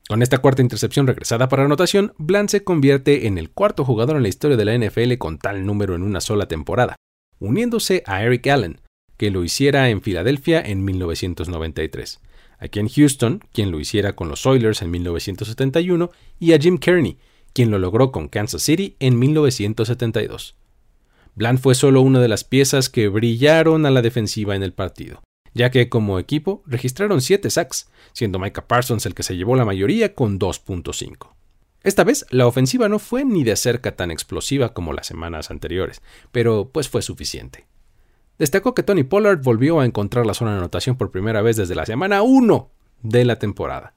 Con 0.09 0.23
esta 0.23 0.39
cuarta 0.39 0.63
intercepción 0.63 1.09
regresada 1.09 1.49
para 1.49 1.65
anotación, 1.65 2.15
Bland 2.17 2.49
se 2.49 2.63
convierte 2.63 3.27
en 3.27 3.39
el 3.39 3.51
cuarto 3.51 3.85
jugador 3.85 4.17
en 4.17 4.23
la 4.23 4.29
historia 4.29 4.57
de 4.57 4.65
la 4.65 4.79
NFL 4.79 5.15
con 5.19 5.39
tal 5.39 5.67
número 5.67 5.97
en 5.97 6.03
una 6.03 6.21
sola 6.21 6.47
temporada, 6.47 6.95
uniéndose 7.41 8.05
a 8.07 8.23
Eric 8.23 8.47
Allen, 8.47 8.81
que 9.17 9.33
lo 9.33 9.43
hiciera 9.43 9.91
en 9.91 10.03
Filadelfia 10.03 10.61
en 10.61 10.85
1993, 10.85 12.21
aquí 12.61 12.79
en 12.79 12.89
Houston, 12.89 13.41
quien 13.53 13.73
lo 13.73 13.81
hiciera 13.81 14.15
con 14.15 14.29
los 14.29 14.47
Oilers 14.47 14.81
en 14.83 14.93
1971, 14.93 16.11
y 16.39 16.53
a 16.53 16.59
Jim 16.59 16.79
Kearney, 16.79 17.19
quien 17.53 17.73
lo 17.73 17.81
logró 17.81 18.13
con 18.13 18.29
Kansas 18.29 18.63
City 18.63 18.95
en 19.01 19.19
1972. 19.19 20.55
Bland 21.35 21.59
fue 21.59 21.75
solo 21.75 22.01
una 22.01 22.21
de 22.21 22.29
las 22.29 22.45
piezas 22.45 22.89
que 22.89 23.09
brillaron 23.09 23.85
a 23.87 23.91
la 23.91 24.03
defensiva 24.03 24.55
en 24.55 24.63
el 24.63 24.73
partido, 24.73 25.23
ya 25.57 25.71
que 25.71 25.89
como 25.89 26.19
equipo 26.19 26.63
registraron 26.67 27.23
7 27.23 27.49
sacks, 27.49 27.89
siendo 28.13 28.39
Micah 28.39 28.69
Parsons 28.69 29.07
el 29.07 29.15
que 29.15 29.23
se 29.23 29.37
llevó 29.37 29.57
la 29.57 29.65
mayoría 29.65 30.15
con 30.15 30.39
2.5. 30.39 31.31
Esta 31.83 32.05
vez 32.05 32.27
la 32.31 32.47
ofensiva 32.47 32.89
no 32.89 32.99
fue 32.99 33.25
ni 33.25 33.43
de 33.43 33.57
cerca 33.57 33.97
tan 33.97 34.11
explosiva 34.11 34.75
como 34.75 34.93
las 34.93 35.07
semanas 35.07 35.51
anteriores, 35.51 36.03
pero 36.31 36.69
pues 36.71 36.89
fue 36.89 37.01
suficiente. 37.01 37.65
Destacó 38.39 38.75
que 38.75 38.83
Tony 38.83 39.03
Pollard 39.03 39.43
volvió 39.43 39.81
a 39.81 39.87
encontrar 39.87 40.27
la 40.27 40.35
zona 40.35 40.53
de 40.53 40.59
anotación 40.59 40.97
por 40.97 41.11
primera 41.11 41.41
vez 41.41 41.57
desde 41.57 41.75
la 41.75 41.87
semana 41.87 42.21
1 42.21 42.71
de 43.03 43.25
la 43.25 43.39
temporada. 43.39 43.95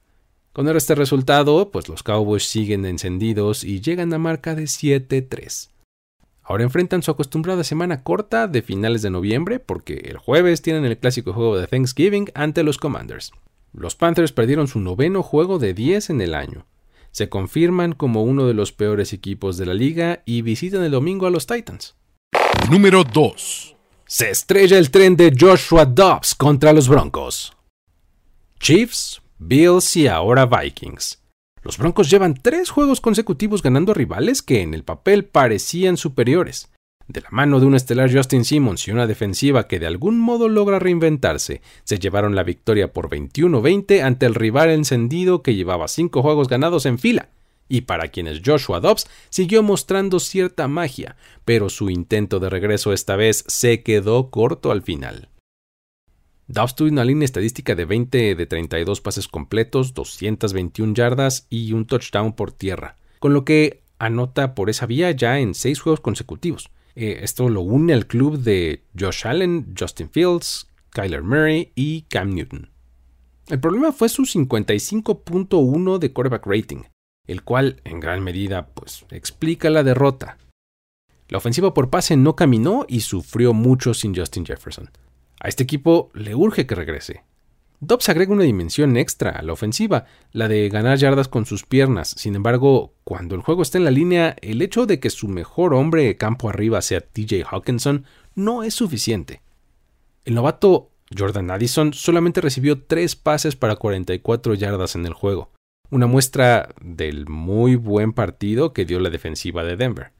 Con 0.54 0.66
este 0.74 0.94
resultado, 0.94 1.70
pues 1.70 1.88
los 1.88 2.02
Cowboys 2.02 2.44
siguen 2.44 2.86
encendidos 2.86 3.64
y 3.64 3.80
llegan 3.82 4.14
a 4.14 4.18
marca 4.18 4.54
de 4.54 4.62
7-3. 4.62 5.68
Ahora 6.50 6.64
enfrentan 6.64 7.00
su 7.00 7.12
acostumbrada 7.12 7.62
semana 7.62 8.02
corta 8.02 8.48
de 8.48 8.60
finales 8.62 9.02
de 9.02 9.10
noviembre 9.10 9.60
porque 9.60 10.02
el 10.06 10.16
jueves 10.18 10.62
tienen 10.62 10.84
el 10.84 10.98
clásico 10.98 11.32
juego 11.32 11.56
de 11.56 11.68
Thanksgiving 11.68 12.32
ante 12.34 12.64
los 12.64 12.76
Commanders. 12.76 13.30
Los 13.72 13.94
Panthers 13.94 14.32
perdieron 14.32 14.66
su 14.66 14.80
noveno 14.80 15.22
juego 15.22 15.60
de 15.60 15.74
10 15.74 16.10
en 16.10 16.20
el 16.20 16.34
año. 16.34 16.66
Se 17.12 17.28
confirman 17.28 17.92
como 17.92 18.24
uno 18.24 18.48
de 18.48 18.54
los 18.54 18.72
peores 18.72 19.12
equipos 19.12 19.58
de 19.58 19.66
la 19.66 19.74
liga 19.74 20.24
y 20.26 20.42
visitan 20.42 20.82
el 20.82 20.90
domingo 20.90 21.28
a 21.28 21.30
los 21.30 21.46
Titans. 21.46 21.94
Número 22.68 23.04
2. 23.04 23.76
Se 24.06 24.30
estrella 24.30 24.76
el 24.76 24.90
tren 24.90 25.14
de 25.14 25.32
Joshua 25.38 25.84
Dobbs 25.84 26.34
contra 26.34 26.72
los 26.72 26.88
Broncos. 26.88 27.56
Chiefs, 28.58 29.22
Bills 29.38 29.96
y 29.96 30.08
ahora 30.08 30.46
Vikings. 30.46 31.22
Los 31.62 31.76
Broncos 31.76 32.08
llevan 32.08 32.34
tres 32.34 32.70
juegos 32.70 33.00
consecutivos 33.00 33.62
ganando 33.62 33.92
rivales 33.92 34.42
que 34.42 34.62
en 34.62 34.72
el 34.72 34.82
papel 34.82 35.24
parecían 35.24 35.96
superiores. 35.96 36.70
De 37.06 37.20
la 37.20 37.28
mano 37.30 37.60
de 37.60 37.66
un 37.66 37.74
estelar 37.74 38.10
Justin 38.10 38.44
Simmons 38.44 38.86
y 38.86 38.92
una 38.92 39.06
defensiva 39.06 39.66
que 39.66 39.80
de 39.80 39.86
algún 39.86 40.18
modo 40.18 40.48
logra 40.48 40.78
reinventarse, 40.78 41.60
se 41.82 41.98
llevaron 41.98 42.34
la 42.34 42.44
victoria 42.44 42.92
por 42.92 43.10
21-20 43.10 44.02
ante 44.02 44.26
el 44.26 44.34
rival 44.34 44.70
encendido 44.70 45.42
que 45.42 45.54
llevaba 45.54 45.88
cinco 45.88 46.22
juegos 46.22 46.48
ganados 46.48 46.86
en 46.86 46.98
fila, 46.98 47.28
y 47.68 47.82
para 47.82 48.08
quienes 48.08 48.42
Joshua 48.44 48.80
Dobbs 48.80 49.08
siguió 49.28 49.62
mostrando 49.62 50.20
cierta 50.20 50.68
magia, 50.68 51.16
pero 51.44 51.68
su 51.68 51.90
intento 51.90 52.38
de 52.38 52.48
regreso 52.48 52.92
esta 52.92 53.16
vez 53.16 53.44
se 53.48 53.82
quedó 53.82 54.30
corto 54.30 54.70
al 54.70 54.82
final. 54.82 55.28
Dobbs 56.50 56.74
tuvo 56.74 56.88
una 56.88 57.04
línea 57.04 57.26
estadística 57.26 57.76
de 57.76 57.84
20 57.84 58.34
de 58.34 58.46
32 58.46 59.00
pases 59.00 59.28
completos, 59.28 59.94
221 59.94 60.94
yardas 60.94 61.46
y 61.48 61.72
un 61.72 61.86
touchdown 61.86 62.32
por 62.32 62.50
tierra, 62.50 62.96
con 63.20 63.32
lo 63.32 63.44
que 63.44 63.84
anota 64.00 64.56
por 64.56 64.68
esa 64.68 64.86
vía 64.86 65.12
ya 65.12 65.38
en 65.38 65.54
seis 65.54 65.78
juegos 65.80 66.00
consecutivos. 66.00 66.70
Eh, 66.96 67.20
esto 67.22 67.48
lo 67.48 67.60
une 67.60 67.92
al 67.92 68.08
club 68.08 68.40
de 68.40 68.82
Josh 68.98 69.28
Allen, 69.28 69.74
Justin 69.78 70.10
Fields, 70.10 70.68
Kyler 70.90 71.22
Murray 71.22 71.70
y 71.76 72.02
Cam 72.08 72.34
Newton. 72.34 72.68
El 73.46 73.60
problema 73.60 73.92
fue 73.92 74.08
su 74.08 74.22
55.1 74.22 75.98
de 75.98 76.12
quarterback 76.12 76.46
rating, 76.46 76.82
el 77.28 77.44
cual 77.44 77.80
en 77.84 78.00
gran 78.00 78.24
medida 78.24 78.66
pues 78.74 79.06
explica 79.12 79.70
la 79.70 79.84
derrota. 79.84 80.36
La 81.28 81.38
ofensiva 81.38 81.72
por 81.72 81.90
pase 81.90 82.16
no 82.16 82.34
caminó 82.34 82.86
y 82.88 83.02
sufrió 83.02 83.52
mucho 83.52 83.94
sin 83.94 84.16
Justin 84.16 84.44
Jefferson. 84.44 84.90
A 85.40 85.48
este 85.48 85.64
equipo 85.64 86.10
le 86.14 86.34
urge 86.34 86.66
que 86.66 86.74
regrese. 86.74 87.24
Dobbs 87.80 88.10
agrega 88.10 88.34
una 88.34 88.44
dimensión 88.44 88.98
extra 88.98 89.30
a 89.30 89.42
la 89.42 89.54
ofensiva, 89.54 90.04
la 90.32 90.48
de 90.48 90.68
ganar 90.68 90.98
yardas 90.98 91.28
con 91.28 91.46
sus 91.46 91.64
piernas. 91.64 92.10
Sin 92.10 92.34
embargo, 92.34 92.92
cuando 93.04 93.34
el 93.34 93.40
juego 93.40 93.62
está 93.62 93.78
en 93.78 93.84
la 93.84 93.90
línea, 93.90 94.36
el 94.42 94.60
hecho 94.60 94.84
de 94.84 95.00
que 95.00 95.08
su 95.08 95.28
mejor 95.28 95.72
hombre 95.72 96.18
campo 96.18 96.50
arriba 96.50 96.82
sea 96.82 97.00
TJ 97.00 97.44
Hawkinson 97.50 98.04
no 98.34 98.62
es 98.64 98.74
suficiente. 98.74 99.40
El 100.26 100.34
novato 100.34 100.90
Jordan 101.16 101.50
Addison 101.50 101.94
solamente 101.94 102.42
recibió 102.42 102.82
tres 102.82 103.16
pases 103.16 103.56
para 103.56 103.76
44 103.76 104.52
yardas 104.54 104.94
en 104.94 105.06
el 105.06 105.14
juego, 105.14 105.50
una 105.88 106.06
muestra 106.06 106.68
del 106.82 107.28
muy 107.30 107.76
buen 107.76 108.12
partido 108.12 108.74
que 108.74 108.84
dio 108.84 109.00
la 109.00 109.08
defensiva 109.08 109.64
de 109.64 109.76
Denver. 109.76 110.12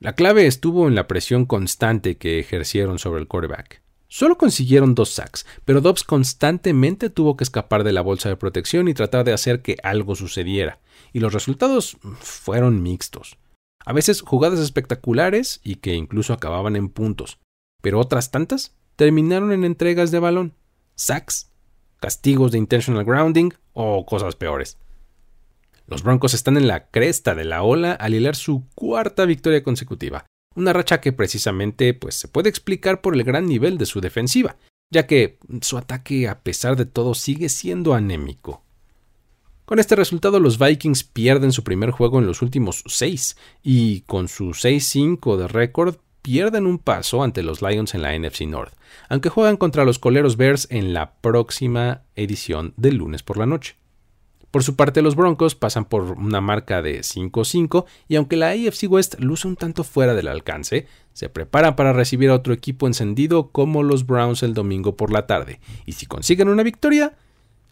La 0.00 0.14
clave 0.14 0.46
estuvo 0.46 0.88
en 0.88 0.96
la 0.96 1.06
presión 1.06 1.46
constante 1.46 2.18
que 2.18 2.40
ejercieron 2.40 2.98
sobre 2.98 3.20
el 3.20 3.28
quarterback. 3.28 3.80
Solo 4.10 4.38
consiguieron 4.38 4.94
dos 4.94 5.10
sacks, 5.10 5.44
pero 5.66 5.82
Dobbs 5.82 6.02
constantemente 6.02 7.10
tuvo 7.10 7.36
que 7.36 7.44
escapar 7.44 7.84
de 7.84 7.92
la 7.92 8.00
bolsa 8.00 8.30
de 8.30 8.36
protección 8.36 8.88
y 8.88 8.94
tratar 8.94 9.24
de 9.24 9.34
hacer 9.34 9.60
que 9.60 9.76
algo 9.82 10.16
sucediera, 10.16 10.80
y 11.12 11.20
los 11.20 11.34
resultados 11.34 11.98
fueron 12.18 12.82
mixtos. 12.82 13.36
A 13.84 13.92
veces 13.92 14.22
jugadas 14.22 14.60
espectaculares 14.60 15.60
y 15.62 15.76
que 15.76 15.94
incluso 15.94 16.32
acababan 16.32 16.74
en 16.74 16.88
puntos, 16.88 17.38
pero 17.82 18.00
otras 18.00 18.30
tantas 18.30 18.74
terminaron 18.96 19.52
en 19.52 19.64
entregas 19.64 20.10
de 20.10 20.18
balón, 20.18 20.54
sacks, 20.94 21.50
castigos 22.00 22.50
de 22.50 22.58
intentional 22.58 23.04
grounding 23.04 23.50
o 23.74 24.06
cosas 24.06 24.36
peores. 24.36 24.78
Los 25.86 26.02
Broncos 26.02 26.34
están 26.34 26.56
en 26.56 26.66
la 26.66 26.88
cresta 26.88 27.34
de 27.34 27.44
la 27.44 27.62
ola 27.62 27.92
al 27.92 28.14
hilar 28.14 28.36
su 28.36 28.66
cuarta 28.74 29.26
victoria 29.26 29.62
consecutiva, 29.62 30.26
una 30.58 30.72
racha 30.72 31.00
que 31.00 31.12
precisamente 31.12 31.94
pues, 31.94 32.14
se 32.16 32.28
puede 32.28 32.48
explicar 32.48 33.00
por 33.00 33.14
el 33.14 33.24
gran 33.24 33.46
nivel 33.46 33.78
de 33.78 33.86
su 33.86 34.00
defensiva, 34.00 34.56
ya 34.90 35.06
que 35.06 35.38
su 35.62 35.78
ataque 35.78 36.28
a 36.28 36.40
pesar 36.40 36.76
de 36.76 36.86
todo 36.86 37.14
sigue 37.14 37.48
siendo 37.48 37.94
anémico. 37.94 38.64
Con 39.64 39.78
este 39.78 39.96
resultado 39.96 40.40
los 40.40 40.58
Vikings 40.58 41.04
pierden 41.04 41.52
su 41.52 41.62
primer 41.62 41.90
juego 41.90 42.18
en 42.18 42.26
los 42.26 42.40
últimos 42.40 42.82
seis 42.86 43.36
y 43.62 44.00
con 44.02 44.28
su 44.28 44.50
6-5 44.50 45.36
de 45.36 45.46
récord 45.46 45.96
pierden 46.22 46.66
un 46.66 46.78
paso 46.78 47.22
ante 47.22 47.42
los 47.42 47.62
Lions 47.62 47.94
en 47.94 48.02
la 48.02 48.18
NFC 48.18 48.42
North, 48.42 48.72
aunque 49.08 49.28
juegan 49.28 49.56
contra 49.56 49.84
los 49.84 49.98
Coleros 49.98 50.36
Bears 50.36 50.68
en 50.70 50.94
la 50.94 51.14
próxima 51.20 52.02
edición 52.16 52.74
del 52.76 52.96
lunes 52.96 53.22
por 53.22 53.36
la 53.36 53.46
noche. 53.46 53.76
Por 54.50 54.62
su 54.62 54.76
parte, 54.76 55.02
los 55.02 55.14
Broncos 55.14 55.54
pasan 55.54 55.84
por 55.84 56.12
una 56.12 56.40
marca 56.40 56.80
de 56.80 57.00
5-5 57.00 57.84
y 58.08 58.16
aunque 58.16 58.36
la 58.36 58.50
AFC 58.50 58.90
West 58.90 59.16
luce 59.18 59.46
un 59.46 59.56
tanto 59.56 59.84
fuera 59.84 60.14
del 60.14 60.28
alcance, 60.28 60.86
se 61.12 61.28
preparan 61.28 61.76
para 61.76 61.92
recibir 61.92 62.30
a 62.30 62.34
otro 62.34 62.54
equipo 62.54 62.86
encendido 62.86 63.50
como 63.50 63.82
los 63.82 64.06
Browns 64.06 64.42
el 64.42 64.54
domingo 64.54 64.96
por 64.96 65.12
la 65.12 65.26
tarde. 65.26 65.60
Y 65.84 65.92
si 65.92 66.06
consiguen 66.06 66.48
una 66.48 66.62
victoria, 66.62 67.16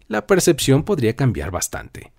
la 0.08 0.26
percepción 0.26 0.82
podría 0.82 1.16
cambiar 1.16 1.50
bastante. 1.50 2.12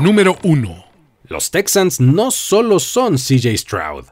Número 0.00 0.36
1. 0.44 0.84
Los 1.24 1.50
Texans 1.50 2.00
no 2.00 2.30
solo 2.30 2.78
son 2.78 3.16
CJ 3.16 3.56
Stroud. 3.56 4.04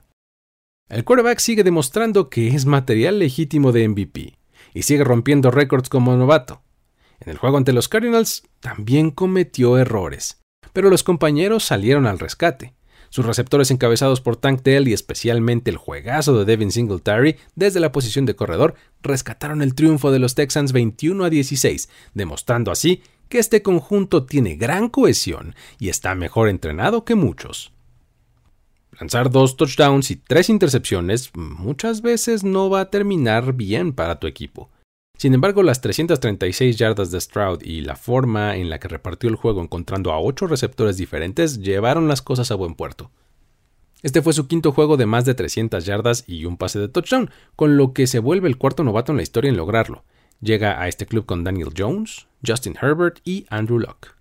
El 0.89 1.05
quarterback 1.05 1.39
sigue 1.39 1.65
demostrando 1.65 2.29
que 2.29 2.49
es 2.49 2.67
material 2.67 3.19
legítimo 3.19 3.73
de 3.73 3.89
MVP 3.89 4.39
y 4.75 4.83
sigue 4.83 5.05
rompiendo 5.05 5.51
récords 5.51 5.89
como 5.89 6.17
novato. 6.17 6.63
En 7.21 7.31
el 7.31 7.39
juego 7.39 7.57
ante 7.57 7.73
los 7.73 7.89
Cardinals 7.89 8.43
también 8.61 9.11
cometió 9.11 9.79
errores, 9.79 10.41
pero 10.73 10.91
los 10.91 11.03
compañeros 11.03 11.65
salieron 11.65 12.07
al 12.07 12.19
rescate. 12.19 12.75
Sus 13.09 13.25
receptores 13.25 13.71
encabezados 13.71 14.21
por 14.21 14.37
Tank 14.37 14.63
Dell 14.63 14.89
y 14.89 14.93
especialmente 14.93 15.71
el 15.71 15.77
juegazo 15.77 16.39
de 16.39 16.45
Devin 16.45 16.73
Singletary 16.73 17.37
desde 17.55 17.81
la 17.81 17.93
posición 17.93 18.27
de 18.27 18.37
corredor 18.37 18.75
rescataron 19.03 19.63
el 19.63 19.75
triunfo 19.75 20.11
de 20.11 20.19
los 20.19 20.35
Texans 20.35 20.73
21 20.73 21.25
a 21.25 21.31
16, 21.31 21.89
demostrando 22.15 22.71
así 22.71 23.03
que 23.29 23.39
este 23.39 23.63
conjunto 23.63 24.27
tiene 24.27 24.57
gran 24.57 24.89
cohesión 24.89 25.55
y 25.79 25.89
está 25.89 26.15
mejor 26.15 26.49
entrenado 26.49 27.05
que 27.05 27.15
muchos. 27.15 27.73
Lanzar 28.99 29.31
dos 29.31 29.57
touchdowns 29.57 30.11
y 30.11 30.17
tres 30.17 30.49
intercepciones 30.49 31.31
muchas 31.35 32.03
veces 32.03 32.45
no 32.45 32.71
va 32.71 32.81
a 32.81 32.91
terminar 32.91 33.53
bien 33.53 33.93
para 33.93 34.19
tu 34.19 34.27
equipo. 34.27 34.71
Sin 35.27 35.35
embargo, 35.35 35.65
las 35.65 35.81
336 35.81 36.77
yardas 36.77 37.11
de 37.11 37.21
Stroud 37.21 37.61
y 37.65 37.81
la 37.81 37.97
forma 37.97 38.55
en 38.55 38.71
la 38.71 38.79
que 38.79 38.87
repartió 38.87 39.29
el 39.29 39.35
juego 39.35 39.61
encontrando 39.61 40.13
a 40.13 40.21
ocho 40.21 40.47
receptores 40.47 40.99
diferentes 40.99 41.59
llevaron 41.59 42.07
las 42.07 42.23
cosas 42.23 42.53
a 42.53 42.55
buen 42.55 42.77
puerto. 42.77 43.11
Este 44.05 44.23
fue 44.23 44.33
su 44.35 44.47
quinto 44.47 44.71
juego 44.71 44.97
de 44.97 45.07
más 45.07 45.25
de 45.25 45.35
300 45.35 45.85
yardas 45.85 46.23
y 46.29 46.45
un 46.45 46.57
pase 46.57 46.79
de 46.79 46.87
touchdown, 46.87 47.33
con 47.57 47.77
lo 47.77 47.93
que 47.93 48.07
se 48.07 48.21
vuelve 48.21 48.47
el 48.49 48.57
cuarto 48.57 48.85
novato 48.85 49.11
en 49.11 49.17
la 49.17 49.25
historia 49.25 49.49
en 49.49 49.57
lograrlo. 49.57 50.05
Llega 50.41 50.81
a 50.81 50.87
este 50.87 51.07
club 51.07 51.27
con 51.27 51.43
Daniel 51.43 51.71
Jones, 51.77 52.29
Justin 52.47 52.77
Herbert 52.81 53.19
y 53.25 53.47
Andrew 53.51 53.81
Luck. 53.81 54.15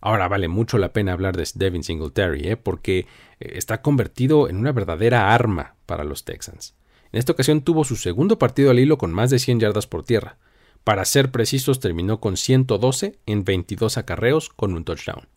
Ahora 0.00 0.26
vale 0.26 0.48
mucho 0.48 0.76
la 0.76 0.92
pena 0.92 1.12
hablar 1.12 1.36
de 1.36 1.48
Devin 1.54 1.84
Singletary, 1.84 2.48
¿eh? 2.48 2.56
porque 2.56 3.06
eh, 3.38 3.52
está 3.54 3.80
convertido 3.80 4.48
en 4.48 4.56
una 4.56 4.72
verdadera 4.72 5.32
arma 5.32 5.76
para 5.86 6.02
los 6.02 6.24
Texans. 6.24 6.74
En 7.12 7.18
esta 7.18 7.32
ocasión 7.32 7.62
tuvo 7.62 7.84
su 7.84 7.96
segundo 7.96 8.38
partido 8.38 8.70
al 8.70 8.78
hilo 8.78 8.98
con 8.98 9.12
más 9.12 9.30
de 9.30 9.38
100 9.38 9.60
yardas 9.60 9.86
por 9.86 10.02
tierra. 10.02 10.38
Para 10.82 11.04
ser 11.04 11.30
precisos, 11.30 11.78
terminó 11.78 12.20
con 12.20 12.36
112 12.36 13.18
en 13.26 13.44
22 13.44 13.98
acarreos 13.98 14.48
con 14.48 14.74
un 14.74 14.84
touchdown. 14.84 15.28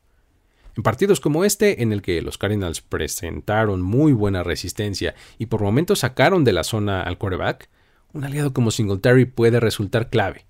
En 0.76 0.84
partidos 0.84 1.20
como 1.20 1.46
este, 1.46 1.84
en 1.84 1.94
el 1.94 2.02
que 2.02 2.22
los 2.22 2.38
Cardinals 2.38 2.82
presentaron 2.82 3.82
muy 3.82 4.12
buena 4.12 4.44
resistencia 4.44 5.16
y 5.38 5.46
por 5.46 5.62
momentos 5.62 6.00
sacaron 6.00 6.44
de 6.44 6.54
la 6.54 6.64
zona 6.64 7.02
al 7.02 7.18
quarterback, 7.18 7.70
un 8.12 8.24
aliado 8.24 8.54
como 8.54 8.72
Singletary 8.72 9.26
puede 9.26 9.60
resultar 9.60 10.10
clave. 10.10 10.46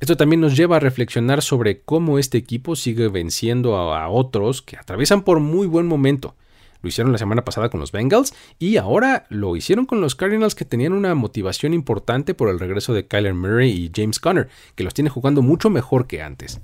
Esto 0.00 0.16
también 0.16 0.40
nos 0.40 0.56
lleva 0.56 0.76
a 0.76 0.80
reflexionar 0.80 1.42
sobre 1.42 1.82
cómo 1.82 2.18
este 2.18 2.38
equipo 2.38 2.74
sigue 2.74 3.06
venciendo 3.06 3.76
a, 3.76 4.08
otros 4.08 4.60
que 4.60 4.76
atraviesan 4.76 5.22
por 5.22 5.38
muy 5.38 5.68
buen 5.68 5.86
momento, 5.86 6.34
Lo 6.82 6.88
hicieron 6.88 7.12
la 7.12 7.18
semana 7.18 7.44
pasada 7.44 7.70
con 7.70 7.80
los 7.80 7.92
Bengals 7.92 8.34
y 8.58 8.76
ahora 8.76 9.26
lo 9.30 9.56
hicieron 9.56 9.86
con 9.86 10.00
los 10.00 10.14
Cardinals 10.14 10.54
que 10.54 10.64
tenían 10.64 10.92
una 10.92 11.14
motivación 11.14 11.74
importante 11.74 12.34
por 12.34 12.48
el 12.48 12.58
regreso 12.58 12.92
de 12.92 13.06
Kyler 13.06 13.34
Murray 13.34 13.70
y 13.70 13.90
James 13.94 14.18
Conner, 14.18 14.48
que 14.74 14.84
los 14.84 14.94
tiene 14.94 15.10
jugando 15.10 15.42
mucho 15.42 15.70
mejor 15.70 16.06
que 16.06 16.22
antes. 16.22 16.60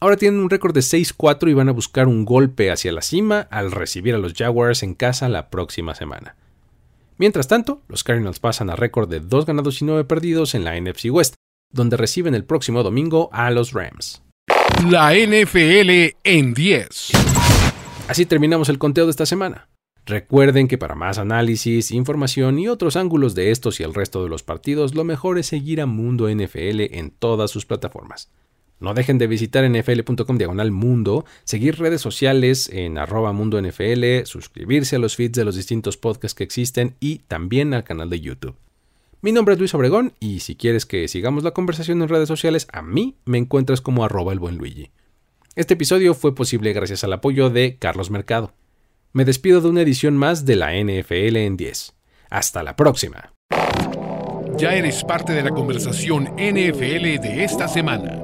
Ahora 0.00 0.16
tienen 0.16 0.40
un 0.40 0.50
récord 0.50 0.74
de 0.74 0.80
6-4 0.80 1.50
y 1.50 1.54
van 1.54 1.68
a 1.68 1.72
buscar 1.72 2.06
un 2.06 2.24
golpe 2.24 2.70
hacia 2.70 2.92
la 2.92 3.00
cima 3.00 3.40
al 3.50 3.72
recibir 3.72 4.14
a 4.14 4.18
los 4.18 4.34
Jaguars 4.34 4.82
en 4.82 4.94
casa 4.94 5.28
la 5.28 5.48
próxima 5.48 5.94
semana. 5.94 6.36
Mientras 7.18 7.48
tanto, 7.48 7.82
los 7.88 8.04
Cardinals 8.04 8.40
pasan 8.40 8.68
a 8.68 8.76
récord 8.76 9.08
de 9.08 9.20
2 9.20 9.46
ganados 9.46 9.80
y 9.80 9.86
9 9.86 10.04
perdidos 10.04 10.54
en 10.54 10.64
la 10.64 10.78
NFC 10.78 11.06
West, 11.10 11.34
donde 11.72 11.96
reciben 11.96 12.34
el 12.34 12.44
próximo 12.44 12.82
domingo 12.82 13.30
a 13.32 13.50
los 13.50 13.72
Rams. 13.72 14.22
La 14.90 15.14
NFL 15.14 16.14
en 16.24 16.52
10. 16.52 17.25
Así 18.08 18.24
terminamos 18.24 18.68
el 18.68 18.78
conteo 18.78 19.06
de 19.06 19.10
esta 19.10 19.26
semana. 19.26 19.68
Recuerden 20.04 20.68
que 20.68 20.78
para 20.78 20.94
más 20.94 21.18
análisis, 21.18 21.90
información 21.90 22.60
y 22.60 22.68
otros 22.68 22.94
ángulos 22.94 23.34
de 23.34 23.50
estos 23.50 23.80
y 23.80 23.82
el 23.82 23.94
resto 23.94 24.22
de 24.22 24.28
los 24.30 24.44
partidos, 24.44 24.94
lo 24.94 25.02
mejor 25.02 25.38
es 25.38 25.48
seguir 25.48 25.80
a 25.80 25.86
Mundo 25.86 26.28
NFL 26.30 26.94
en 26.94 27.10
todas 27.10 27.50
sus 27.50 27.66
plataformas. 27.66 28.30
No 28.78 28.94
dejen 28.94 29.18
de 29.18 29.26
visitar 29.26 29.68
nfl.com 29.68 30.38
diagonal 30.38 30.70
mundo, 30.70 31.24
seguir 31.42 31.80
redes 31.80 32.00
sociales 32.00 32.68
en 32.72 32.96
arroba 32.96 33.32
mundo 33.32 33.60
NFL, 33.60 34.24
suscribirse 34.24 34.94
a 34.94 34.98
los 35.00 35.16
feeds 35.16 35.36
de 35.36 35.44
los 35.44 35.56
distintos 35.56 35.96
podcasts 35.96 36.36
que 36.36 36.44
existen 36.44 36.94
y 37.00 37.18
también 37.26 37.74
al 37.74 37.82
canal 37.82 38.08
de 38.08 38.20
YouTube. 38.20 38.54
Mi 39.20 39.32
nombre 39.32 39.54
es 39.54 39.58
Luis 39.58 39.74
Obregón 39.74 40.12
y 40.20 40.40
si 40.40 40.54
quieres 40.54 40.86
que 40.86 41.08
sigamos 41.08 41.42
la 41.42 41.50
conversación 41.50 42.00
en 42.00 42.08
redes 42.08 42.28
sociales, 42.28 42.68
a 42.70 42.82
mí 42.82 43.16
me 43.24 43.38
encuentras 43.38 43.80
como 43.80 44.04
arroba 44.04 44.32
el 44.32 44.38
buen 44.38 44.58
Luigi. 44.58 44.90
Este 45.56 45.72
episodio 45.72 46.12
fue 46.12 46.34
posible 46.34 46.74
gracias 46.74 47.02
al 47.02 47.14
apoyo 47.14 47.48
de 47.48 47.78
Carlos 47.78 48.10
Mercado. 48.10 48.52
Me 49.14 49.24
despido 49.24 49.62
de 49.62 49.68
una 49.68 49.80
edición 49.80 50.14
más 50.14 50.44
de 50.44 50.54
la 50.54 50.74
NFL 50.74 51.36
en 51.36 51.56
10. 51.56 51.94
Hasta 52.28 52.62
la 52.62 52.76
próxima. 52.76 53.32
Ya 54.58 54.74
eres 54.74 55.02
parte 55.02 55.32
de 55.32 55.42
la 55.42 55.48
conversación 55.52 56.24
NFL 56.36 57.22
de 57.22 57.44
esta 57.44 57.68
semana. 57.68 58.22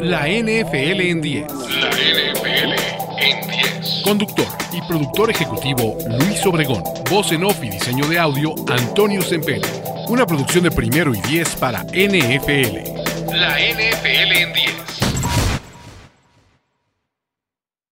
La 0.00 0.26
NFL 0.26 1.02
en 1.02 1.20
10. 1.20 1.52
La 1.52 1.90
NFL 1.90 2.72
en 3.20 3.48
10. 3.48 4.02
Conductor 4.02 4.46
y 4.72 4.80
productor 4.88 5.30
ejecutivo 5.30 5.96
Luis 6.18 6.44
Obregón. 6.46 6.82
Voz 7.08 7.30
en 7.30 7.44
off 7.44 7.62
y 7.62 7.70
diseño 7.70 8.08
de 8.08 8.18
audio 8.18 8.56
Antonio 8.66 9.22
Sempere. 9.22 9.68
Una 10.08 10.26
producción 10.26 10.64
de 10.64 10.72
primero 10.72 11.14
y 11.14 11.20
10 11.20 11.54
para 11.60 11.84
NFL. 11.84 13.30
La 13.30 13.56
NFL 13.56 14.32
en 14.32 14.52
10. 14.52 14.95